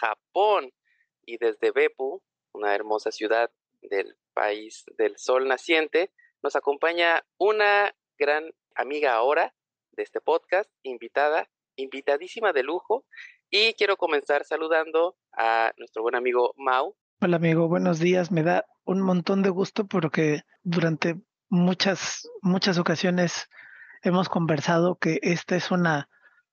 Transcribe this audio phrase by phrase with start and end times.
[0.00, 0.72] Japón
[1.24, 2.22] y desde Beppu,
[2.52, 3.50] una hermosa ciudad
[3.82, 6.10] del país del sol naciente,
[6.42, 9.54] nos acompaña una gran amiga ahora
[9.92, 13.04] de este podcast, invitada, invitadísima de lujo,
[13.50, 16.96] y quiero comenzar saludando a nuestro buen amigo Mau.
[17.20, 18.30] Hola amigo, buenos días.
[18.30, 21.16] Me da un montón de gusto porque durante
[21.48, 23.48] muchas, muchas ocasiones
[24.02, 26.08] hemos conversado que esta es una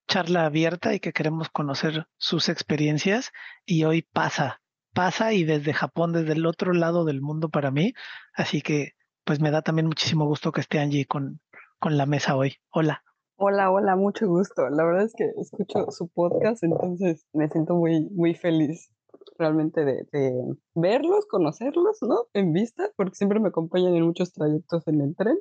[0.08, 3.32] charla abierta y que queremos conocer sus experiencias
[3.66, 4.62] y hoy pasa,
[4.94, 7.94] pasa y desde Japón, desde el otro lado del mundo para mí.
[8.34, 8.94] Así que
[9.26, 11.42] pues me da también muchísimo gusto que esté Angie con,
[11.80, 12.56] con la mesa hoy.
[12.72, 13.04] Hola.
[13.36, 14.68] Hola, hola, mucho gusto.
[14.70, 18.90] La verdad es que escucho su podcast, entonces me siento muy, muy feliz
[19.38, 20.34] realmente de, de
[20.74, 22.26] verlos, conocerlos, ¿no?
[22.34, 25.38] En vista, porque siempre me acompañan en muchos trayectos en el tren.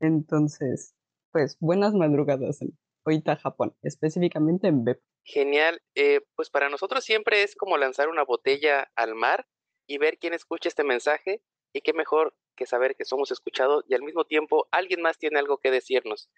[0.00, 0.94] Entonces,
[1.32, 2.60] pues buenas madrugadas
[3.08, 5.00] ahorita Japón, específicamente en BEP.
[5.24, 9.46] Genial, eh, pues para nosotros siempre es como lanzar una botella al mar
[9.86, 11.42] y ver quién escucha este mensaje
[11.72, 15.38] y qué mejor que saber que somos escuchados y al mismo tiempo alguien más tiene
[15.38, 16.30] algo que decirnos.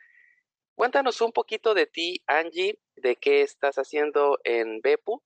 [0.75, 5.23] Cuéntanos un poquito de ti, Angie, de qué estás haciendo en Bepu.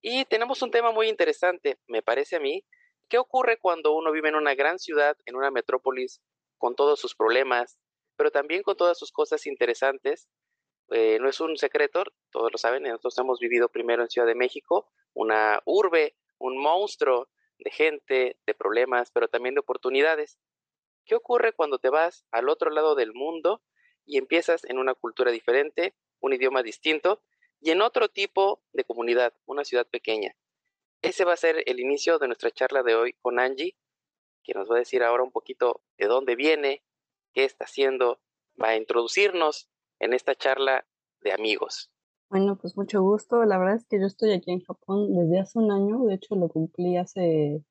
[0.00, 2.64] Y tenemos un tema muy interesante, me parece a mí.
[3.08, 6.20] ¿Qué ocurre cuando uno vive en una gran ciudad, en una metrópolis,
[6.58, 7.78] con todos sus problemas,
[8.16, 10.28] pero también con todas sus cosas interesantes?
[10.90, 14.34] Eh, no es un secreto, todos lo saben, nosotros hemos vivido primero en Ciudad de
[14.34, 17.28] México, una urbe, un monstruo
[17.58, 20.38] de gente, de problemas, pero también de oportunidades.
[21.04, 23.62] ¿Qué ocurre cuando te vas al otro lado del mundo
[24.04, 27.22] y empiezas en una cultura diferente, un idioma distinto
[27.60, 30.36] y en otro tipo de comunidad, una ciudad pequeña?
[31.02, 33.76] Ese va a ser el inicio de nuestra charla de hoy con Angie,
[34.42, 36.84] que nos va a decir ahora un poquito de dónde viene,
[37.32, 38.20] qué está haciendo,
[38.60, 39.68] va a introducirnos
[40.00, 40.86] en esta charla
[41.22, 41.90] de amigos.
[42.28, 43.44] Bueno, pues mucho gusto.
[43.44, 46.04] La verdad es que yo estoy aquí en Japón desde hace un año.
[46.04, 47.62] De hecho, lo cumplí hace,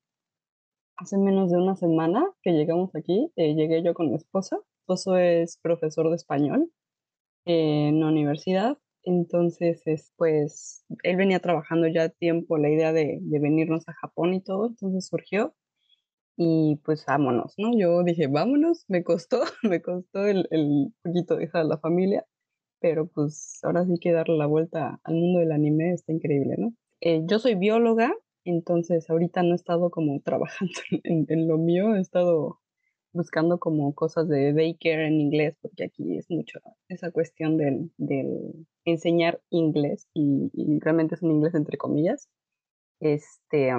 [0.96, 3.30] hace menos de una semana que llegamos aquí.
[3.36, 4.56] Eh, llegué yo con mi esposa.
[4.56, 6.70] Mi esposo es profesor de español
[7.44, 8.78] en la universidad.
[9.02, 14.34] Entonces, es, pues, él venía trabajando ya tiempo la idea de, de venirnos a Japón
[14.34, 14.68] y todo.
[14.68, 15.54] Entonces surgió
[16.36, 17.70] y pues vámonos, ¿no?
[17.76, 22.26] Yo dije, vámonos, me costó, me costó el, el poquito dejar a la familia,
[22.80, 26.74] pero pues ahora sí que darle la vuelta al mundo del anime está increíble, ¿no?
[27.00, 28.14] Eh, yo soy bióloga,
[28.44, 32.60] entonces ahorita no he estado como trabajando en, en, lo mío, he estado
[33.12, 38.66] buscando como cosas de daycare en inglés, porque aquí es mucho esa cuestión del, del
[38.84, 42.28] enseñar inglés y, y realmente es un inglés entre comillas.
[43.00, 43.72] Este,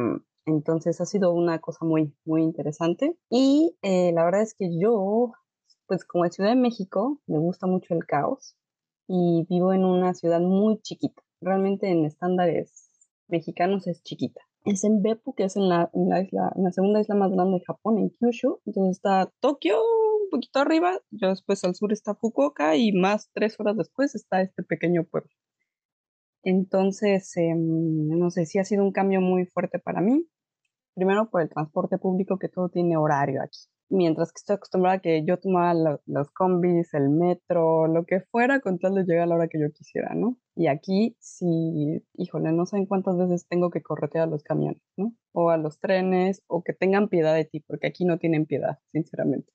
[0.47, 3.15] entonces ha sido una cosa muy, muy interesante.
[3.29, 5.33] Y eh, la verdad es que yo,
[5.87, 8.55] pues como Ciudad de México, me gusta mucho el caos
[9.07, 11.21] y vivo en una ciudad muy chiquita.
[11.41, 12.89] Realmente en estándares
[13.27, 14.41] mexicanos es chiquita.
[14.65, 17.65] Es en Beppu, que es en la, isla, en la segunda isla más grande de
[17.65, 18.59] Japón, en Kyushu.
[18.65, 19.79] Entonces está Tokio
[20.23, 24.41] un poquito arriba, yo después al sur está Fukuoka y más tres horas después está
[24.41, 25.29] este pequeño pueblo.
[26.43, 30.25] Entonces, em, no sé si ha sido un cambio muy fuerte para mí.
[30.97, 33.59] Primero por el transporte público, que todo tiene horario aquí.
[33.87, 38.61] Mientras que estoy acostumbrada a que yo tomaba los combis, el metro, lo que fuera,
[38.61, 40.39] con tal de llegar a la hora que yo quisiera, ¿no?
[40.55, 44.81] Y aquí, sí, híjole, no sé en cuántas veces tengo que corretear a los camiones,
[44.97, 45.13] ¿no?
[45.33, 48.79] O a los trenes, o que tengan piedad de ti, porque aquí no tienen piedad,
[48.91, 49.53] sinceramente,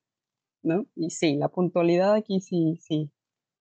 [0.62, 0.86] ¿no?
[0.94, 3.10] Y sí, la puntualidad aquí sí, sí.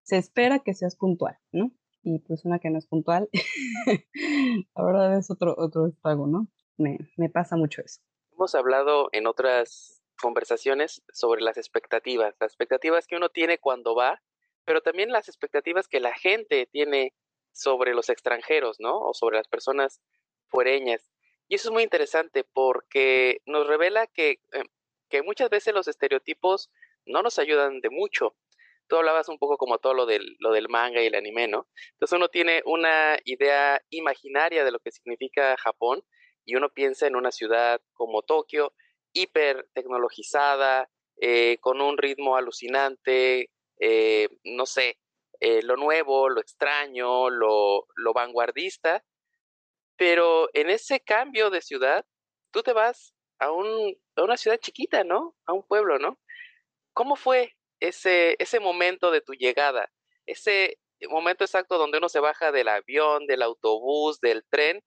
[0.04, 1.72] Se espera que seas puntual, ¿no?
[2.04, 3.28] Y pues una que no es puntual,
[4.76, 6.48] la verdad es otro, otro estrago, ¿no?
[6.82, 8.02] Me, pasa mucho eso.
[8.34, 14.22] Hemos hablado en otras conversaciones sobre las expectativas, las expectativas que uno tiene cuando va,
[14.66, 17.14] pero también las expectativas que la gente tiene
[17.52, 19.00] sobre los extranjeros, ¿no?
[19.00, 20.02] O sobre las personas
[20.48, 21.12] fuereñas.
[21.48, 24.40] Y eso es muy interesante porque nos revela que,
[25.10, 26.72] que muchas veces los estereotipos
[27.06, 28.36] no nos ayudan de mucho.
[28.88, 31.68] Tú hablabas un poco como todo lo del, lo del manga y el anime, ¿no?
[31.94, 36.04] Entonces uno tiene una idea imaginaria de lo que significa Japón
[36.46, 38.74] y uno piensa en una ciudad como Tokio,
[39.14, 45.00] hiper tecnologizada, eh, con un ritmo alucinante, eh, no sé,
[45.40, 49.04] eh, lo nuevo, lo extraño, lo, lo vanguardista,
[49.98, 52.06] Pero en ese cambio de ciudad,
[52.52, 55.36] tú te vas a, un, a una ciudad chiquita, ¿no?
[55.46, 56.20] A un pueblo, ¿no?
[56.94, 59.92] ¿Cómo fue ese, ese momento de tu llegada?
[60.26, 60.80] Ese
[61.10, 64.84] momento exacto donde uno se baja del avión, del autobús, del tren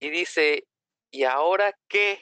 [0.00, 0.64] y dice,
[1.10, 2.18] ¿y ahora qué?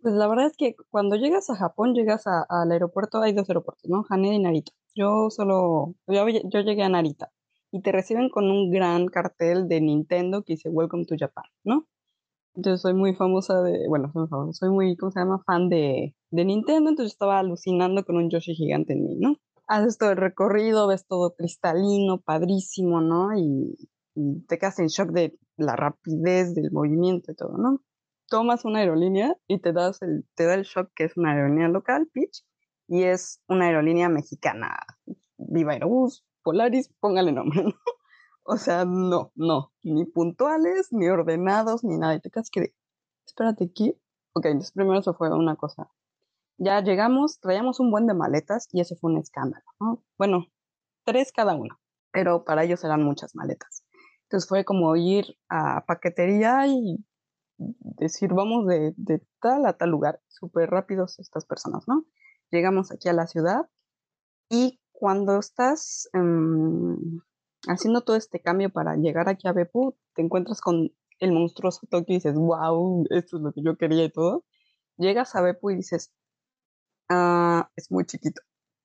[0.00, 3.90] Pues la verdad es que cuando llegas a Japón, llegas al aeropuerto, hay dos aeropuertos,
[3.90, 4.04] ¿no?
[4.08, 4.72] Haneda y Narita.
[4.94, 7.32] Yo solo, yo, yo llegué a Narita
[7.70, 11.86] y te reciben con un gran cartel de Nintendo que dice Welcome to Japan, ¿no?
[12.54, 14.12] Yo soy muy famosa de, bueno,
[14.52, 15.42] soy, muy, ¿cómo se llama?
[15.46, 19.36] Fan de, de Nintendo, entonces estaba alucinando con un Yoshi gigante en mí, ¿no?
[19.68, 23.36] Haces todo el recorrido, ves todo cristalino, padrísimo, ¿no?
[23.36, 23.76] Y,
[24.46, 27.82] te quedas en shock de la rapidez del movimiento y todo, ¿no?
[28.28, 31.68] Tomas una aerolínea y te, das el, te da el shock que es una aerolínea
[31.68, 32.44] local, Pitch,
[32.86, 34.76] y es una aerolínea mexicana,
[35.36, 37.74] Viva Aerobús, Polaris, póngale nombre, ¿no?
[38.50, 42.14] O sea, no, no, ni puntuales, ni ordenados, ni nada.
[42.14, 42.72] Y te quedas que,
[43.26, 43.94] espérate aquí.
[44.32, 45.90] Ok, entonces primero eso fue una cosa.
[46.56, 50.02] Ya llegamos, traíamos un buen de maletas y eso fue un escándalo, ¿no?
[50.16, 50.46] Bueno,
[51.04, 51.78] tres cada uno,
[52.10, 53.84] pero para ellos eran muchas maletas.
[54.28, 57.02] Entonces fue como ir a paquetería y
[57.56, 58.94] decir, vamos de,
[59.40, 62.04] tal a tal lugar, súper rápidos estas personas, ¿no?
[62.50, 63.70] Llegamos aquí a la ciudad
[64.50, 67.20] y cuando estás em,
[67.68, 72.14] haciendo todo este cambio para llegar aquí a Beppu, te encuentras con el monstruoso Tokio
[72.14, 74.44] y dices, wow, esto es lo que yo quería y todo.
[74.98, 76.12] Llegas a Beppu y dices,
[77.08, 78.42] ah, es muy chiquito.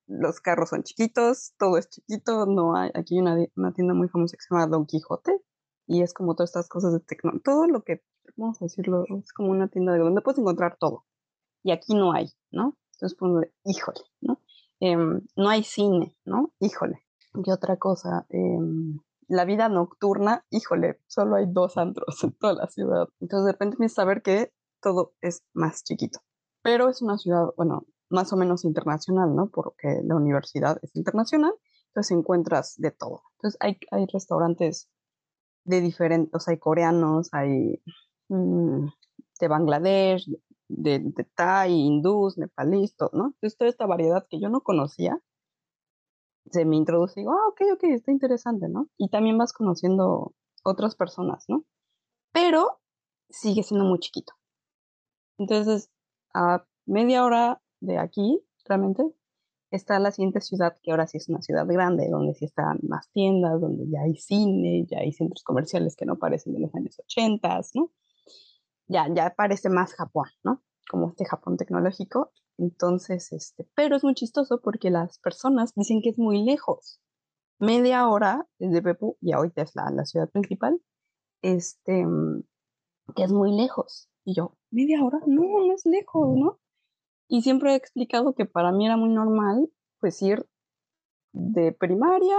[0.07, 4.09] Los carros son chiquitos, todo es chiquito, no hay, aquí hay una, una tienda muy
[4.09, 5.41] famosa que se llama Don Quijote
[5.87, 8.03] y es como todas estas cosas de tecnología, todo lo que,
[8.35, 11.05] vamos a decirlo, es como una tienda de donde puedes encontrar todo.
[11.63, 12.77] Y aquí no hay, ¿no?
[12.93, 14.39] Entonces, pues, híjole, ¿no?
[14.79, 16.53] Em, no hay cine, ¿no?
[16.59, 17.05] Híjole.
[17.33, 22.67] Y otra cosa, em, la vida nocturna, híjole, solo hay dos antros en toda la
[22.67, 23.07] ciudad.
[23.19, 26.19] Entonces de repente empiezas a ver que todo es más chiquito.
[26.61, 29.49] Pero es una ciudad, bueno, más o menos internacional, ¿no?
[29.49, 31.53] Porque la universidad es internacional,
[31.87, 33.23] entonces encuentras de todo.
[33.37, 34.89] Entonces hay, hay restaurantes
[35.65, 37.81] de diferentes, o sea, hay coreanos, hay
[38.29, 38.87] mm,
[39.39, 40.29] de Bangladesh,
[40.67, 43.27] de, de Thai, hindús, nepalíes, ¿no?
[43.27, 45.21] Entonces, toda esta variedad que yo no conocía,
[46.51, 48.89] se me introduce y digo, ah, ok, ok, está interesante, ¿no?
[48.97, 50.33] Y también vas conociendo
[50.63, 51.65] otras personas, ¿no?
[52.31, 52.79] Pero
[53.29, 54.33] sigue siendo muy chiquito.
[55.37, 55.89] Entonces,
[56.33, 59.03] a media hora de aquí, realmente,
[59.71, 63.09] está la siguiente ciudad, que ahora sí es una ciudad grande, donde sí están más
[63.11, 66.99] tiendas, donde ya hay cine, ya hay centros comerciales que no parecen de los años
[66.99, 67.91] 80, ¿no?
[68.87, 70.61] ya, ya parece más Japón, ¿no?
[70.89, 72.31] Como este Japón tecnológico.
[72.57, 77.01] Entonces, este, pero es muy chistoso porque las personas dicen que es muy lejos.
[77.59, 80.79] Media hora desde Beppu, y hoy es la, la ciudad principal,
[81.41, 82.05] este,
[83.15, 84.09] que es muy lejos.
[84.25, 86.59] Y yo, media hora, no, no es lejos, ¿no?
[87.27, 90.45] Y siempre he explicado que para mí era muy normal, pues ir
[91.31, 92.37] de primaria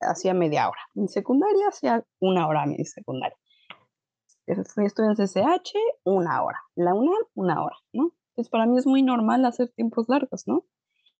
[0.00, 3.36] hacia media hora, en secundaria hacia una hora mi secundaria
[4.46, 5.72] estoy en CCH,
[6.04, 6.58] una hora.
[6.74, 8.12] La UNAM, una hora, ¿no?
[8.30, 10.64] Entonces para mí es muy normal hacer tiempos largos, ¿no?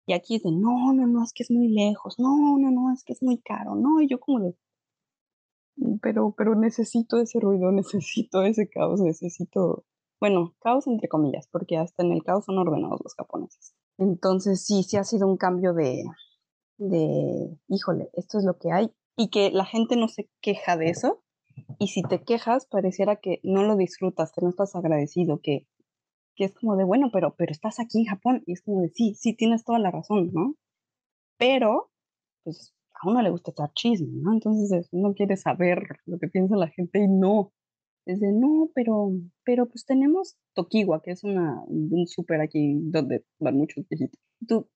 [0.06, 3.04] Y aquí dicen, no, no, no, es que es muy lejos, no, no, no, es
[3.04, 4.00] que es muy caro, ¿no?
[4.00, 4.56] Y yo como de,
[5.76, 9.84] mm, pero, pero necesito ese ruido, necesito ese caos, necesito,
[10.22, 13.74] bueno, caos entre comillas, porque hasta en el caos son ordenados los japoneses.
[13.98, 16.04] Entonces sí, sí ha sido un cambio de,
[16.78, 20.90] de, híjole, esto es lo que hay, y que la gente no se queja de
[20.90, 21.24] eso,
[21.80, 25.66] y si te quejas, pareciera que no lo disfrutas, que no estás agradecido, que,
[26.36, 28.44] que es como de, bueno, pero, pero estás aquí en Japón.
[28.46, 30.54] Y es como de, sí, sí, tienes toda la razón, ¿no?
[31.36, 31.90] Pero,
[32.44, 34.32] pues, a uno le gusta estar chisme, ¿no?
[34.32, 37.52] Entonces uno quiere saber lo que piensa la gente y no.
[38.04, 39.12] De, no, pero,
[39.44, 44.20] pero pues tenemos Tokiwa, que es una, un súper aquí donde van muchos viejitos.
[44.46, 44.68] Tú,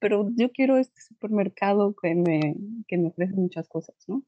[0.00, 2.56] pero yo quiero este supermercado que me,
[2.88, 4.24] que me ofrece muchas cosas, ¿no?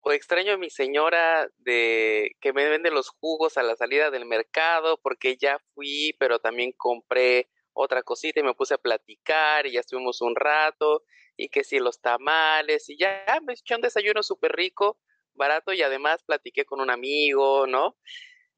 [0.00, 4.24] o extraño a mi señora de que me vende los jugos a la salida del
[4.24, 9.72] mercado porque ya fui, pero también compré otra cosita y me puse a platicar y
[9.72, 11.04] ya estuvimos un rato
[11.36, 14.98] y que si los tamales y ya me eché un desayuno súper rico,
[15.38, 17.96] barato y además platiqué con un amigo, ¿no?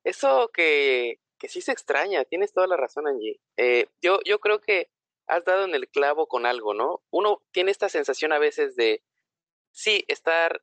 [0.02, 3.40] Eso que, que sí se extraña, tienes toda la razón Angie.
[3.56, 4.90] Eh, yo, yo creo que
[5.26, 7.02] has dado en el clavo con algo, ¿no?
[7.10, 9.04] Uno tiene esta sensación a veces de,
[9.70, 10.62] sí, estar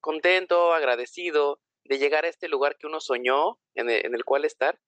[0.00, 4.78] contento, agradecido de llegar a este lugar que uno soñó, en el, cual estar,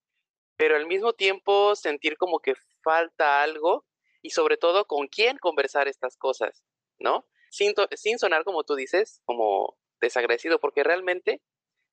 [0.56, 3.86] pero al mismo tiempo sentir como que falta algo
[4.22, 6.62] y sobre todo con quién conversar estas cosas,
[6.98, 7.26] ¿no?
[7.50, 11.40] Sin, sin sonar como tú dices, como desagradecido, porque realmente,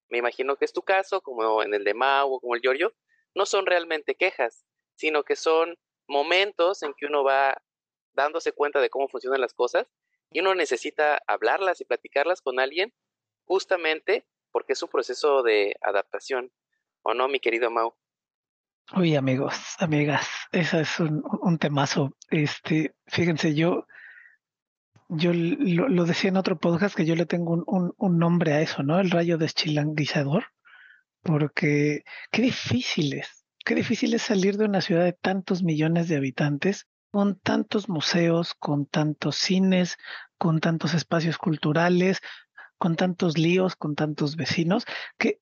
[0.09, 2.93] me imagino que es tu caso, como en el de Mau o como el Giorgio,
[3.35, 7.61] no son realmente quejas, sino que son momentos en que uno va
[8.13, 9.87] dándose cuenta de cómo funcionan las cosas
[10.31, 12.93] y uno necesita hablarlas y platicarlas con alguien
[13.45, 16.51] justamente porque es un proceso de adaptación,
[17.03, 17.93] ¿o no, mi querido Mau?
[18.95, 22.15] Uy, amigos, amigas, ese es un, un temazo.
[22.31, 23.85] Este, fíjense, yo,
[25.09, 28.83] yo lo, decía en otro podcast que yo le tengo un, un, nombre a eso,
[28.83, 28.99] ¿no?
[28.99, 30.45] El rayo deschilanguizador,
[31.23, 36.17] porque qué difícil es, qué difícil es salir de una ciudad de tantos millones de
[36.17, 39.97] habitantes, con tantos museos, con tantos cines,
[40.37, 42.19] con tantos espacios culturales,
[42.77, 44.85] con tantos líos, con tantos vecinos,
[45.17, 45.41] que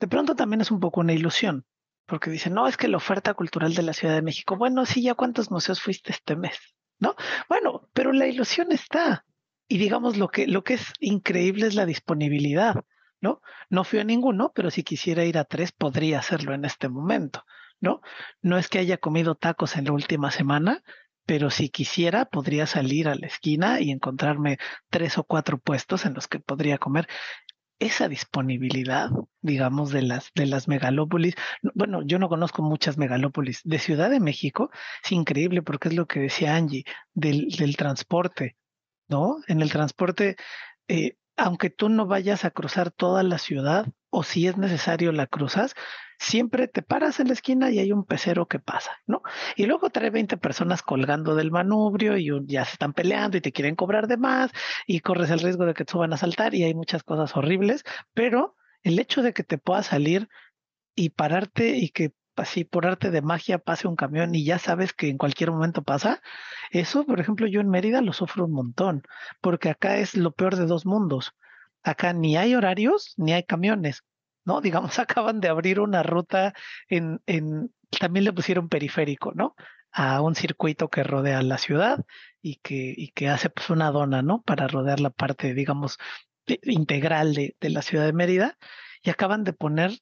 [0.00, 1.64] de pronto también es un poco una ilusión,
[2.06, 5.02] porque dicen, no, es que la oferta cultural de la Ciudad de México, bueno, sí,
[5.02, 6.58] ya cuántos museos fuiste este mes,
[6.98, 7.14] ¿no?
[7.48, 9.24] Bueno, pero la ilusión está.
[9.68, 12.84] Y digamos, lo que, lo que es increíble es la disponibilidad,
[13.20, 13.40] ¿no?
[13.68, 17.44] No fui a ninguno, pero si quisiera ir a tres, podría hacerlo en este momento,
[17.80, 18.00] ¿no?
[18.42, 20.82] No es que haya comido tacos en la última semana,
[21.26, 24.58] pero si quisiera, podría salir a la esquina y encontrarme
[24.90, 27.08] tres o cuatro puestos en los que podría comer
[27.78, 29.10] esa disponibilidad,
[29.42, 31.34] digamos, de las, de las megalópolis.
[31.74, 33.60] Bueno, yo no conozco muchas megalópolis.
[33.64, 34.70] De Ciudad de México
[35.04, 38.56] es increíble porque es lo que decía Angie, del, del transporte,
[39.08, 39.36] ¿no?
[39.46, 40.36] En el transporte,
[40.88, 43.86] eh, aunque tú no vayas a cruzar toda la ciudad,
[44.16, 45.74] o si es necesario la cruzas,
[46.18, 49.20] siempre te paras en la esquina y hay un pecero que pasa, ¿no?
[49.56, 53.52] Y luego trae 20 personas colgando del manubrio y ya se están peleando y te
[53.52, 54.52] quieren cobrar de más
[54.86, 57.84] y corres el riesgo de que te suban a saltar y hay muchas cosas horribles,
[58.14, 60.30] pero el hecho de que te puedas salir
[60.94, 64.94] y pararte y que así por arte de magia pase un camión y ya sabes
[64.94, 66.22] que en cualquier momento pasa,
[66.70, 69.02] eso, por ejemplo, yo en Mérida lo sufro un montón,
[69.42, 71.34] porque acá es lo peor de dos mundos.
[71.86, 74.02] Acá ni hay horarios ni hay camiones.
[74.46, 74.60] ¿no?
[74.62, 76.54] Digamos, acaban de abrir una ruta
[76.88, 79.54] en, en, también le pusieron periférico, ¿no?
[79.92, 82.04] A un circuito que rodea la ciudad
[82.42, 84.42] y que, y que hace pues una dona, ¿no?
[84.42, 85.98] Para rodear la parte, digamos,
[86.62, 88.58] integral de, de la ciudad de Mérida.
[89.02, 89.92] Y acaban de poner,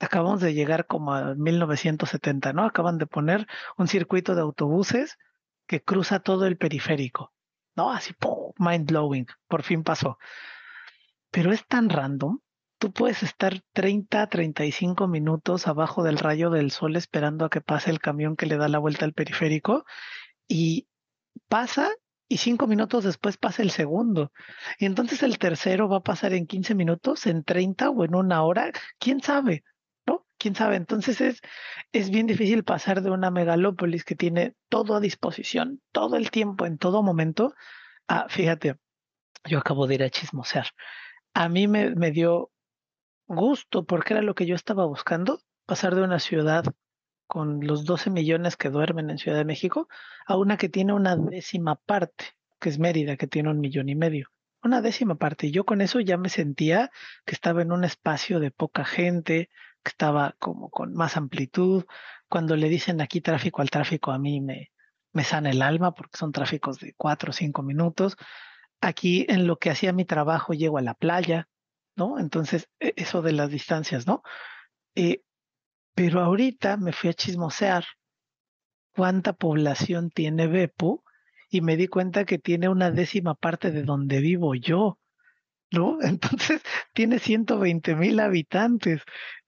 [0.00, 2.64] acabamos de llegar como a 1970, ¿no?
[2.64, 5.18] Acaban de poner un circuito de autobuses
[5.66, 7.32] que cruza todo el periférico,
[7.76, 7.92] ¿no?
[7.92, 8.52] Así, ¡pum!
[8.58, 10.18] mind blowing, por fin pasó.
[11.34, 12.38] Pero es tan random
[12.78, 17.90] tú puedes estar 30, 35 minutos abajo del rayo del sol esperando a que pase
[17.90, 19.84] el camión que le da la vuelta al periférico
[20.46, 20.86] y
[21.48, 21.90] pasa
[22.28, 24.32] y cinco minutos después pasa el segundo.
[24.78, 28.42] Y entonces el tercero va a pasar en 15 minutos, en 30 o en una
[28.42, 29.64] hora, quién sabe,
[30.06, 30.26] ¿no?
[30.38, 30.76] Quién sabe.
[30.76, 31.40] Entonces es,
[31.90, 36.66] es bien difícil pasar de una megalópolis que tiene todo a disposición, todo el tiempo,
[36.66, 37.54] en todo momento,
[38.08, 38.76] a, fíjate,
[39.46, 40.66] yo acabo de ir a chismosear.
[41.34, 42.52] A mí me, dio
[43.26, 46.64] gusto, porque era lo que yo estaba buscando, pasar de una ciudad
[47.26, 49.88] con los 12 millones que duermen en Ciudad de México
[50.26, 52.26] a una que tiene una décima parte,
[52.60, 54.28] que es Mérida, que tiene un millón y medio.
[54.62, 55.48] Una décima parte.
[55.48, 56.92] Y yo con eso ya me sentía
[57.26, 59.50] que estaba en un espacio de poca gente,
[59.82, 61.84] que estaba como con más amplitud.
[62.28, 64.70] Cuando le dicen aquí tráfico al tráfico, a mí me,
[65.12, 68.16] me sana el alma porque son tráficos de cuatro o cinco minutos.
[68.80, 71.48] Aquí en lo que hacía mi trabajo llego a la playa,
[71.96, 72.18] ¿no?
[72.18, 74.22] Entonces, e, eso de las distancias, ¿no?
[74.94, 75.22] Eh,
[75.94, 77.84] pero ahorita me fui a chismosear
[78.94, 81.02] cuánta población tiene Bepu
[81.50, 84.98] y me di cuenta que tiene una décima parte de donde vivo yo,
[85.70, 85.98] ¿no?
[86.02, 86.62] Entonces
[86.92, 89.02] tiene 120 mil habitantes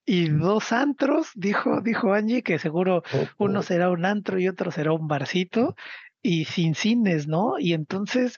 [0.05, 3.03] y dos antros, dijo, dijo Angie, que seguro
[3.39, 5.75] uno será un antro y otro será un barcito
[6.23, 7.59] y sin cines, ¿no?
[7.59, 8.37] Y entonces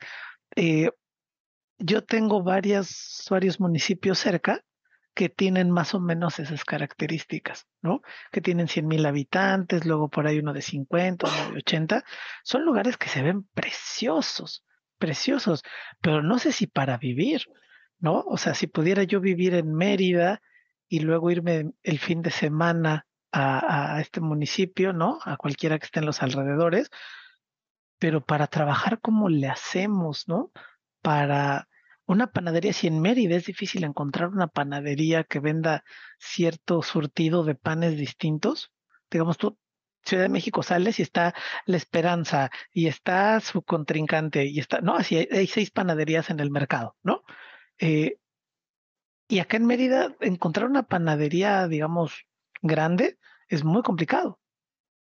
[0.57, 0.91] eh,
[1.79, 4.65] yo tengo varios municipios cerca
[5.15, 8.03] que tienen más o menos esas características, ¿no?
[8.31, 12.05] Que tienen 100 mil habitantes, luego por ahí uno de 50, uno de 80.
[12.45, 14.65] Son lugares que se ven preciosos,
[14.97, 15.63] preciosos,
[16.01, 17.43] pero no sé si para vivir,
[17.99, 18.21] ¿no?
[18.29, 20.41] O sea, si pudiera yo vivir en Mérida
[20.89, 25.19] y luego irme el fin de semana a, a este municipio, ¿no?
[25.25, 26.91] A cualquiera que esté en los alrededores,
[27.99, 30.53] pero para trabajar como le hacemos, ¿no?
[31.03, 31.69] para
[32.07, 35.85] una panadería, si en Mérida es difícil encontrar una panadería que venda
[36.19, 38.73] cierto surtido de panes distintos,
[39.11, 39.59] digamos tú,
[40.05, 41.35] Ciudad de México sales y está
[41.67, 46.51] La Esperanza y está su contrincante y está, no, así hay, seis panaderías en el
[46.51, 47.25] mercado, ¿no?
[47.79, 48.17] Eh,
[49.29, 52.25] y acá en Mérida encontrar una panadería, digamos,
[52.63, 54.41] grande es muy complicado,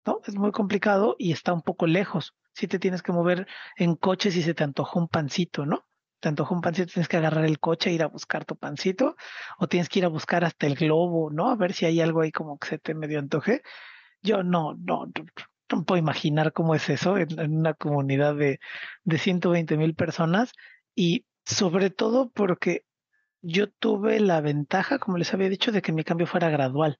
[0.04, 0.20] ¿no?
[0.26, 2.34] Es muy complicado y está un poco lejos.
[2.58, 3.46] Si te tienes que mover
[3.76, 5.86] en coche si se te antojó un pancito, ¿no?
[6.20, 9.16] te antojó un pancito, tienes que agarrar el coche, e ir a buscar tu pancito,
[9.58, 11.48] o tienes que ir a buscar hasta el globo, ¿no?
[11.50, 13.62] A ver si hay algo ahí como que se te medio antoje.
[14.22, 18.58] Yo no, no, no, puedo imaginar cómo es eso en, una comunidad de,
[19.04, 20.52] de 120 mil personas
[20.96, 22.84] y sobre todo porque
[23.40, 26.98] yo tuve la ventaja, como les había dicho, de que mi cambio fuera gradual.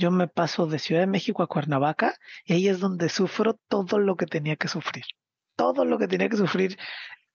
[0.00, 2.14] Yo me paso de Ciudad de México a Cuernavaca
[2.46, 5.04] y ahí es donde sufro todo lo que tenía que sufrir.
[5.56, 6.78] Todo lo que tenía que sufrir,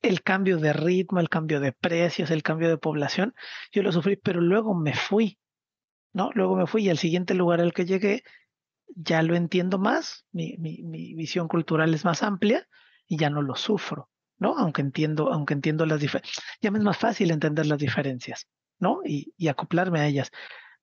[0.01, 3.35] el cambio de ritmo, el cambio de precios, el cambio de población,
[3.71, 5.37] yo lo sufrí, pero luego me fui,
[6.11, 6.31] ¿no?
[6.33, 8.23] Luego me fui y al siguiente lugar al que llegué
[8.95, 12.67] ya lo entiendo más, mi, mi, visión cultural es más amplia
[13.07, 14.09] y ya no lo sufro.
[14.39, 14.57] ¿no?
[14.57, 18.47] Aunque entiendo, aunque entiendo las diferencias, ya me es más fácil entender las diferencias,
[18.79, 19.01] ¿no?
[19.05, 20.31] Y, y, acoplarme a ellas.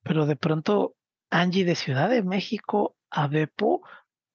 [0.03, 0.95] Pero de pronto,
[1.33, 3.83] Angie de Ciudad de México a Bepo,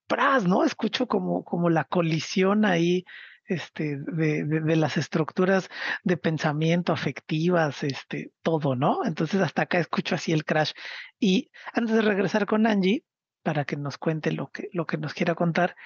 [0.08, 0.64] pras, ¿no?
[0.64, 3.04] Escucho como, como la colisión ahí,
[3.44, 5.70] este, de, de, de, las estructuras
[6.02, 9.04] de pensamiento afectivas, este, todo, ¿no?
[9.04, 10.72] Entonces hasta acá escucho así el crash.
[11.20, 13.04] Y antes de regresar con Angie,
[13.42, 15.76] para que nos cuente lo que, lo que nos quiera contar,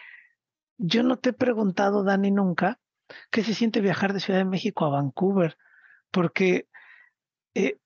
[0.79, 2.81] yo no te he preguntado, Dani, nunca,
[3.31, 5.59] qué se siente viajar de Ciudad de México a Vancouver,
[6.11, 6.69] porque
[7.55, 7.77] eh,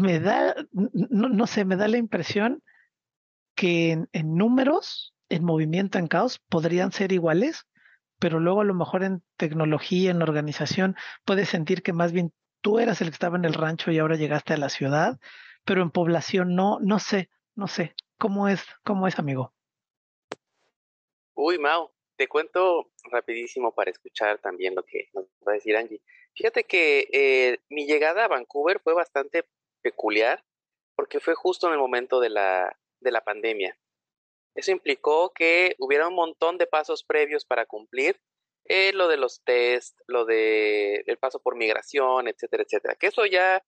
[0.00, 2.62] me da, no, no, sé, me da la impresión
[3.54, 7.66] que en, en, números, en movimiento, en caos, podrían ser iguales,
[8.18, 12.78] pero luego a lo mejor en tecnología, en organización, puedes sentir que más bien tú
[12.78, 15.18] eras el que estaba en el rancho y ahora llegaste a la ciudad,
[15.64, 17.94] pero en población no, no sé, no sé.
[18.18, 19.52] ¿Cómo es, cómo es, amigo?
[21.34, 26.00] Uy, Mao, te cuento rapidísimo para escuchar también lo que nos va a decir Angie.
[26.34, 29.44] Fíjate que eh, mi llegada a Vancouver fue bastante
[29.84, 30.42] peculiar
[30.96, 33.78] porque fue justo en el momento de la, de la pandemia.
[34.56, 38.20] Eso implicó que hubiera un montón de pasos previos para cumplir,
[38.66, 42.94] eh, lo de los test, lo de paso por migración, etcétera, etcétera.
[42.94, 43.62] Que eso ya,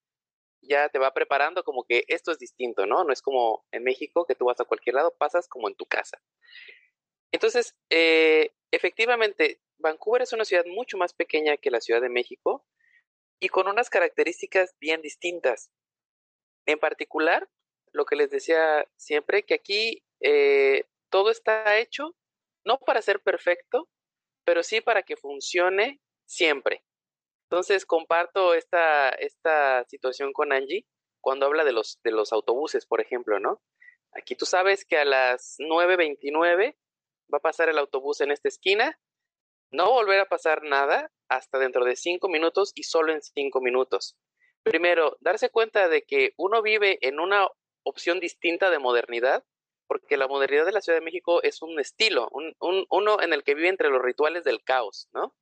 [0.62, 3.04] ya te va preparando como que esto es distinto, ¿no?
[3.04, 5.86] No es como en México que tú vas a cualquier lado, pasas como en tu
[5.86, 6.22] casa.
[7.32, 12.64] Entonces, eh, efectivamente, Vancouver es una ciudad mucho más pequeña que la Ciudad de México
[13.40, 15.70] y con unas características bien distintas.
[16.66, 17.48] En particular,
[17.92, 22.14] lo que les decía siempre, que aquí eh, todo está hecho
[22.64, 23.88] no para ser perfecto,
[24.44, 26.84] pero sí para que funcione siempre.
[27.48, 30.84] Entonces, comparto esta, esta situación con Angie
[31.20, 33.62] cuando habla de los, de los autobuses, por ejemplo, ¿no?
[34.12, 36.76] Aquí tú sabes que a las 9.29
[37.32, 38.98] va a pasar el autobús en esta esquina,
[39.70, 44.16] no volver a pasar nada hasta dentro de cinco minutos y solo en cinco minutos.
[44.66, 47.48] Primero, darse cuenta de que uno vive en una
[47.84, 49.44] opción distinta de modernidad,
[49.86, 52.52] porque la modernidad de la Ciudad de México es un estilo, un,
[52.90, 55.36] uno en el que vive entre los rituales del caos, ¿no?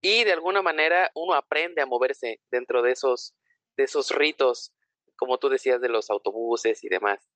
[0.00, 3.34] Y de alguna manera uno aprende a moverse dentro de esos,
[3.76, 4.72] de esos ritos,
[5.16, 7.28] como tú decías, de los autobuses y demás.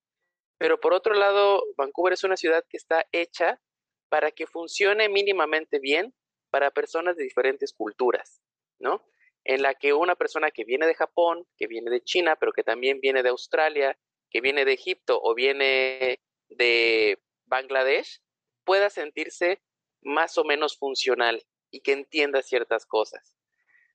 [0.57, 3.61] Pero por otro lado, Vancouver es una ciudad que está hecha
[4.09, 6.15] para que funcione mínimamente bien
[6.49, 8.41] para personas de diferentes culturas,
[8.79, 9.05] ¿no?
[9.45, 12.63] En la que una persona que viene de Japón, que viene de China, pero que
[12.63, 13.97] también viene de Australia,
[14.29, 18.21] que viene de Egipto o viene de Bangladesh,
[18.65, 19.61] pueda sentirse
[20.01, 23.35] más o menos funcional y que entienda ciertas cosas.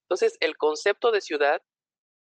[0.03, 1.63] Entonces, el concepto de ciudad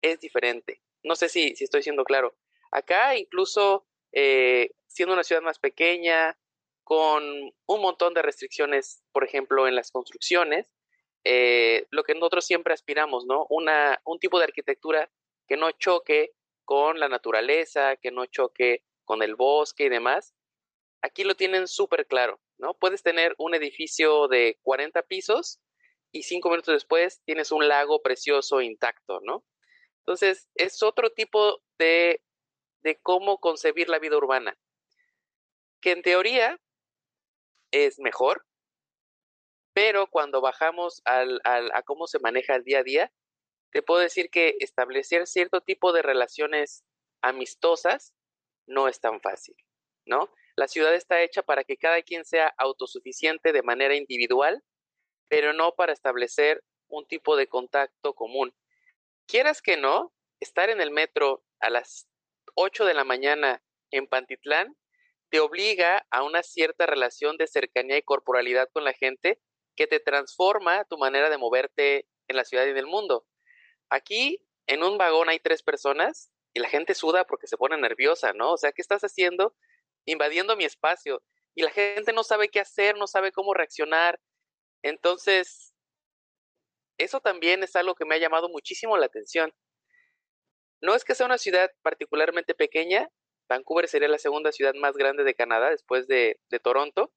[0.02, 0.82] es diferente.
[1.02, 2.36] No sé si, si estoy siendo claro.
[2.70, 6.38] Acá, incluso eh, siendo una ciudad más pequeña,
[6.84, 7.24] con
[7.66, 10.70] un montón de restricciones, por ejemplo, en las construcciones,
[11.24, 13.46] eh, lo que nosotros siempre aspiramos, ¿no?
[13.48, 15.10] Una, un tipo de arquitectura
[15.46, 16.32] que no choque
[16.64, 20.34] con la naturaleza, que no choque con el bosque y demás.
[21.02, 22.74] Aquí lo tienen súper claro, ¿no?
[22.74, 25.60] Puedes tener un edificio de 40 pisos
[26.12, 29.44] y cinco minutos después tienes un lago precioso intacto, ¿no?
[30.00, 32.22] Entonces, es otro tipo de,
[32.82, 34.58] de cómo concebir la vida urbana,
[35.80, 36.60] que en teoría
[37.70, 38.46] es mejor,
[39.74, 43.12] pero cuando bajamos al, al, a cómo se maneja el día a día,
[43.72, 46.84] te puedo decir que establecer cierto tipo de relaciones
[47.22, 48.14] amistosas
[48.66, 49.56] no es tan fácil,
[50.06, 50.32] ¿no?
[50.56, 54.62] La ciudad está hecha para que cada quien sea autosuficiente de manera individual,
[55.28, 58.54] pero no para establecer un tipo de contacto común.
[59.26, 62.06] Quieras que no, estar en el metro a las
[62.54, 64.76] 8 de la mañana en Pantitlán
[65.30, 69.40] te obliga a una cierta relación de cercanía y corporalidad con la gente
[69.76, 73.26] que te transforma tu manera de moverte en la ciudad y en el mundo.
[73.90, 78.32] Aquí, en un vagón hay tres personas y la gente suda porque se pone nerviosa,
[78.32, 78.52] ¿no?
[78.52, 79.54] O sea, ¿qué estás haciendo?
[80.06, 81.22] Invadiendo mi espacio.
[81.54, 84.20] Y la gente no sabe qué hacer, no sabe cómo reaccionar.
[84.82, 85.74] Entonces,
[86.98, 89.52] eso también es algo que me ha llamado muchísimo la atención.
[90.80, 93.08] No es que sea una ciudad particularmente pequeña,
[93.48, 97.12] Vancouver sería la segunda ciudad más grande de Canadá después de, de Toronto,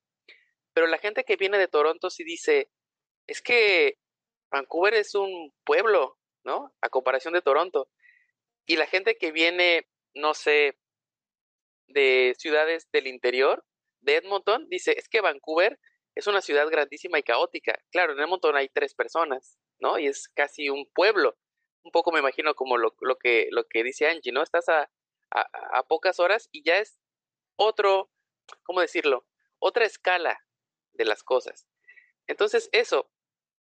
[0.72, 2.70] pero la gente que viene de Toronto sí dice,
[3.26, 3.98] es que
[4.50, 6.74] Vancouver es un pueblo, ¿no?
[6.80, 7.88] A comparación de Toronto.
[8.66, 10.78] Y la gente que viene, no sé,
[11.86, 13.64] de ciudades del interior,
[14.00, 15.78] de Edmonton, dice, es que Vancouver
[16.14, 17.78] es una ciudad grandísima y caótica.
[17.90, 19.98] Claro, en Edmonton hay tres personas, ¿no?
[19.98, 21.36] Y es casi un pueblo.
[21.82, 24.42] Un poco me imagino como lo, que, lo que dice Angie, ¿no?
[24.42, 24.90] Estás a,
[25.30, 26.98] a, pocas horas y ya es
[27.56, 28.10] otro,
[28.62, 29.26] ¿cómo decirlo?
[29.58, 30.44] Otra escala
[30.98, 31.66] de las cosas.
[32.26, 33.10] Entonces, eso,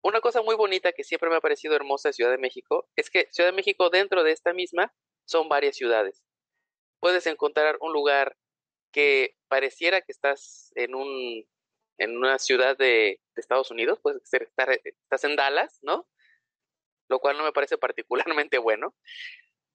[0.02, 3.10] una cosa muy bonita que siempre me ha parecido hermosa de Ciudad de México es
[3.10, 4.92] que Ciudad de México dentro de esta misma
[5.24, 6.24] son varias ciudades.
[7.00, 8.36] Puedes encontrar un lugar
[8.92, 11.46] que pareciera que estás en un
[11.98, 16.08] en una ciudad de, Estados Unidos, puedes estar, estás en Dallas, ¿no?
[17.08, 18.94] Lo cual no me parece particularmente bueno.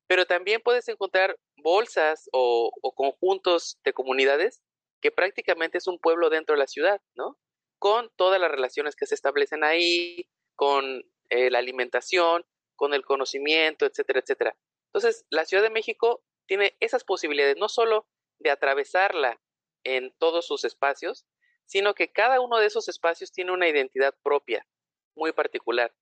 [0.07, 4.61] Pero también puedes encontrar bolsas o, o conjuntos de comunidades
[5.01, 7.37] que prácticamente es un pueblo dentro de la ciudad, ¿no?
[7.83, 12.45] Con todas las relaciones que se establecen ahí, con eh, la alimentación,
[12.77, 14.55] con el conocimiento, etcétera, etcétera.
[14.85, 18.07] Entonces, la Ciudad de México tiene esas posibilidades, no solo
[18.39, 19.41] de atravesarla
[19.83, 21.25] en todos sus espacios,
[21.65, 24.65] sino que cada uno de esos espacios tiene una identidad propia,
[25.13, 25.93] muy particular.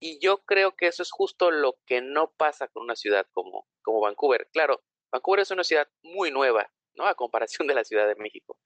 [0.00, 3.68] Y yo creo que eso es justo lo que no pasa con una ciudad como,
[3.82, 4.48] como Vancouver.
[4.50, 7.04] Claro, Vancouver es una ciudad muy nueva, ¿no?
[7.04, 8.58] A comparación de la Ciudad de México,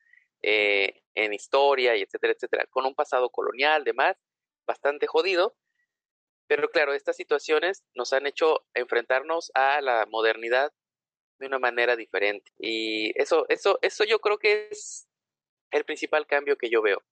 [0.42, 4.16] eh, en historia y etcétera, etcétera, con un pasado colonial, demás,
[4.66, 5.56] bastante jodido.
[6.46, 10.72] Pero claro, estas situaciones nos han hecho enfrentarnos a la modernidad
[11.38, 12.52] de una manera diferente.
[12.58, 15.08] Y eso, eso, eso yo creo que es
[15.70, 17.02] el principal cambio que yo veo.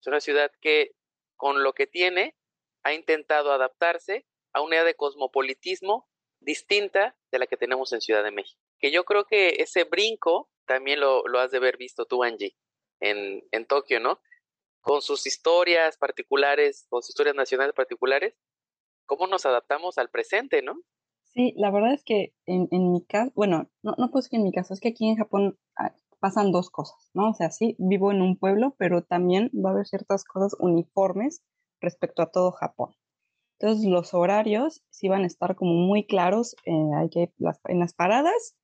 [0.00, 0.92] Es una ciudad que
[1.36, 2.36] con lo que tiene
[2.82, 6.08] ha intentado adaptarse a una idea de cosmopolitismo
[6.40, 8.60] distinta de la que tenemos en Ciudad de México.
[8.78, 12.56] Que yo creo que ese brinco también lo, has de haber visto tú, Angie,
[13.00, 14.20] en, en Tokio, ¿no?
[14.80, 18.34] Con sus historias particulares, con sus historias nacionales particulares,
[19.06, 20.80] cómo nos adaptamos al presente, ¿no?
[21.22, 24.44] Sí, la verdad es que en, en mi caso, bueno, no, no decir que en
[24.44, 27.30] mi caso, es que aquí en Japón ah, pasan dos cosas, ¿no?
[27.30, 31.42] O sea, sí, vivo en un pueblo, pero también va a haber ciertas cosas uniformes
[31.80, 32.94] respecto a todo Japón.
[33.60, 37.32] Entonces, los horarios sí van a estar como muy claros, eh, hay que
[37.64, 38.56] en las paradas,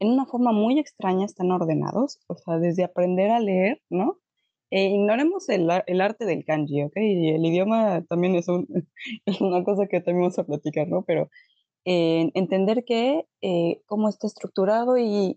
[0.00, 4.18] en una forma muy extraña están ordenados, o sea, desde aprender a leer, ¿no?
[4.70, 6.96] E ignoremos el, el, arte del kanji, ¿ok?
[6.96, 8.66] Y el idioma también es, un,
[9.26, 11.02] es, una cosa que también vamos a platicar, ¿no?
[11.04, 11.30] Pero
[11.84, 15.36] entender que eh, cómo está estructurado y,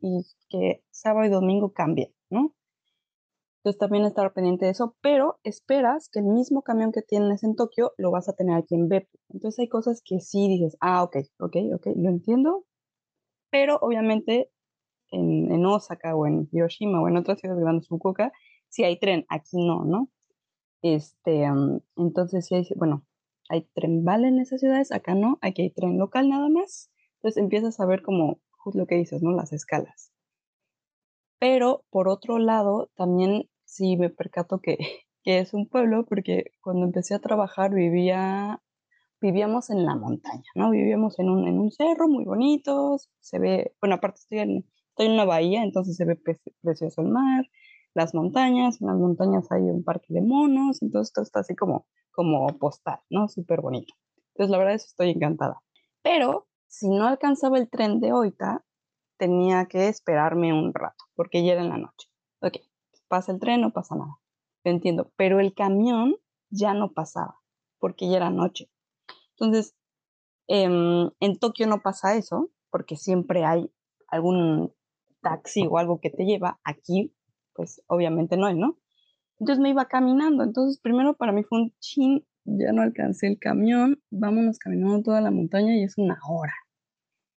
[0.49, 2.53] que sábado y domingo cambia, ¿no?
[3.59, 7.55] Entonces también estar pendiente de eso, pero esperas que el mismo camión que tienes en
[7.55, 9.17] Tokio lo vas a tener aquí en Beppu.
[9.29, 12.65] Entonces hay cosas que sí dices, ah, ok, ok, ok, lo entiendo,
[13.51, 14.49] pero obviamente
[15.11, 18.31] en, Osaka o en Hiroshima o en otras ciudades grandes, Fukuoka,
[18.69, 20.09] sí hay tren, aquí no, ¿no?
[20.81, 21.47] Este,
[21.95, 23.05] entonces sí hay, bueno,
[23.49, 26.89] hay tren bala en esas ciudades, acá no, aquí hay tren local nada más.
[27.15, 29.31] Entonces empiezas a ver como justo lo que dices, ¿no?
[29.31, 30.11] Las escalas.
[31.39, 34.77] Pero por otro lado, también sí me percato que,
[35.23, 38.61] que es un pueblo, porque cuando empecé a trabajar vivía,
[39.21, 40.71] vivíamos en la montaña, ¿no?
[40.71, 45.05] Vivíamos en un, en un cerro muy bonito, se ve, bueno, aparte estoy en, estoy
[45.07, 46.17] en una bahía, entonces se ve
[46.61, 47.45] precioso el mar,
[47.93, 51.85] las montañas, en las montañas hay un parque de monos, entonces todo está así como
[52.11, 53.27] como postal, ¿no?
[53.27, 53.93] Súper bonito.
[54.33, 55.61] Entonces, la verdad es que estoy encantada.
[56.03, 58.63] Pero si no alcanzaba el tren de Oita,
[59.17, 62.09] tenía que esperarme un rato, porque ya era en la noche.
[62.41, 62.57] Ok,
[63.07, 64.17] pasa el tren, no pasa nada.
[64.63, 65.11] Lo entiendo.
[65.15, 66.15] Pero el camión
[66.49, 67.39] ya no pasaba,
[67.79, 68.70] porque ya era noche.
[69.41, 69.75] Entonces,
[70.47, 73.71] em, en Tokio no pasa eso, porque siempre hay
[74.07, 74.71] algún
[75.21, 76.59] taxi o algo que te lleva.
[76.63, 77.15] Aquí,
[77.53, 78.77] pues obviamente no hay, ¿no?
[79.39, 80.43] Entonces me iba caminando.
[80.43, 85.21] Entonces primero para mí fue un chin, ya no alcancé el camión, vámonos caminando toda
[85.21, 86.53] la montaña y es una hora.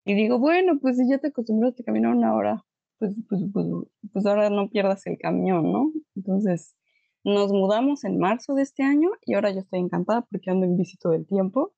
[0.05, 2.65] Y digo, bueno, pues si ya te acostumbraste a caminar una hora,
[2.99, 3.67] pues, pues, pues,
[4.13, 5.93] pues ahora no pierdas el camión, ¿no?
[6.15, 6.77] Entonces
[7.25, 10.77] nos mudamos en marzo de este año y ahora yo estoy encantada porque ando en
[10.77, 11.73] bici todo el tiempo,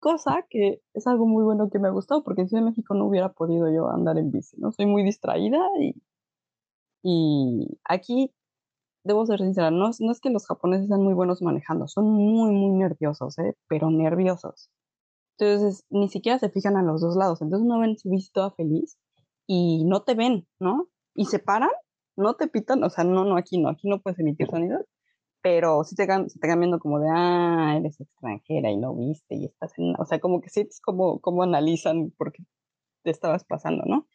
[0.00, 2.94] cosa que es algo muy bueno que me ha gustado porque en Ciudad de México
[2.94, 4.72] no hubiera podido yo andar en bici, ¿no?
[4.72, 5.94] Soy muy distraída y,
[7.02, 8.32] y aquí
[9.04, 12.52] debo ser sincera, no, no es que los japoneses sean muy buenos manejando, son muy,
[12.52, 13.56] muy nerviosos, ¿eh?
[13.68, 14.70] pero nerviosos.
[15.38, 17.40] Entonces, ni siquiera se fijan a los dos lados.
[17.42, 18.98] Entonces, no ven su bici toda feliz
[19.46, 20.88] y no te ven, ¿no?
[21.14, 21.70] Y se paran,
[22.16, 24.84] no te pitan, o sea, no, no, aquí no, aquí no puedes emitir sonidos,
[25.42, 29.46] pero sí te, te están viendo como de, ah, eres extranjera y no viste y
[29.46, 32.44] estás en, o sea, como que sí es como, como analizan porque
[33.04, 34.06] te estabas pasando, ¿no?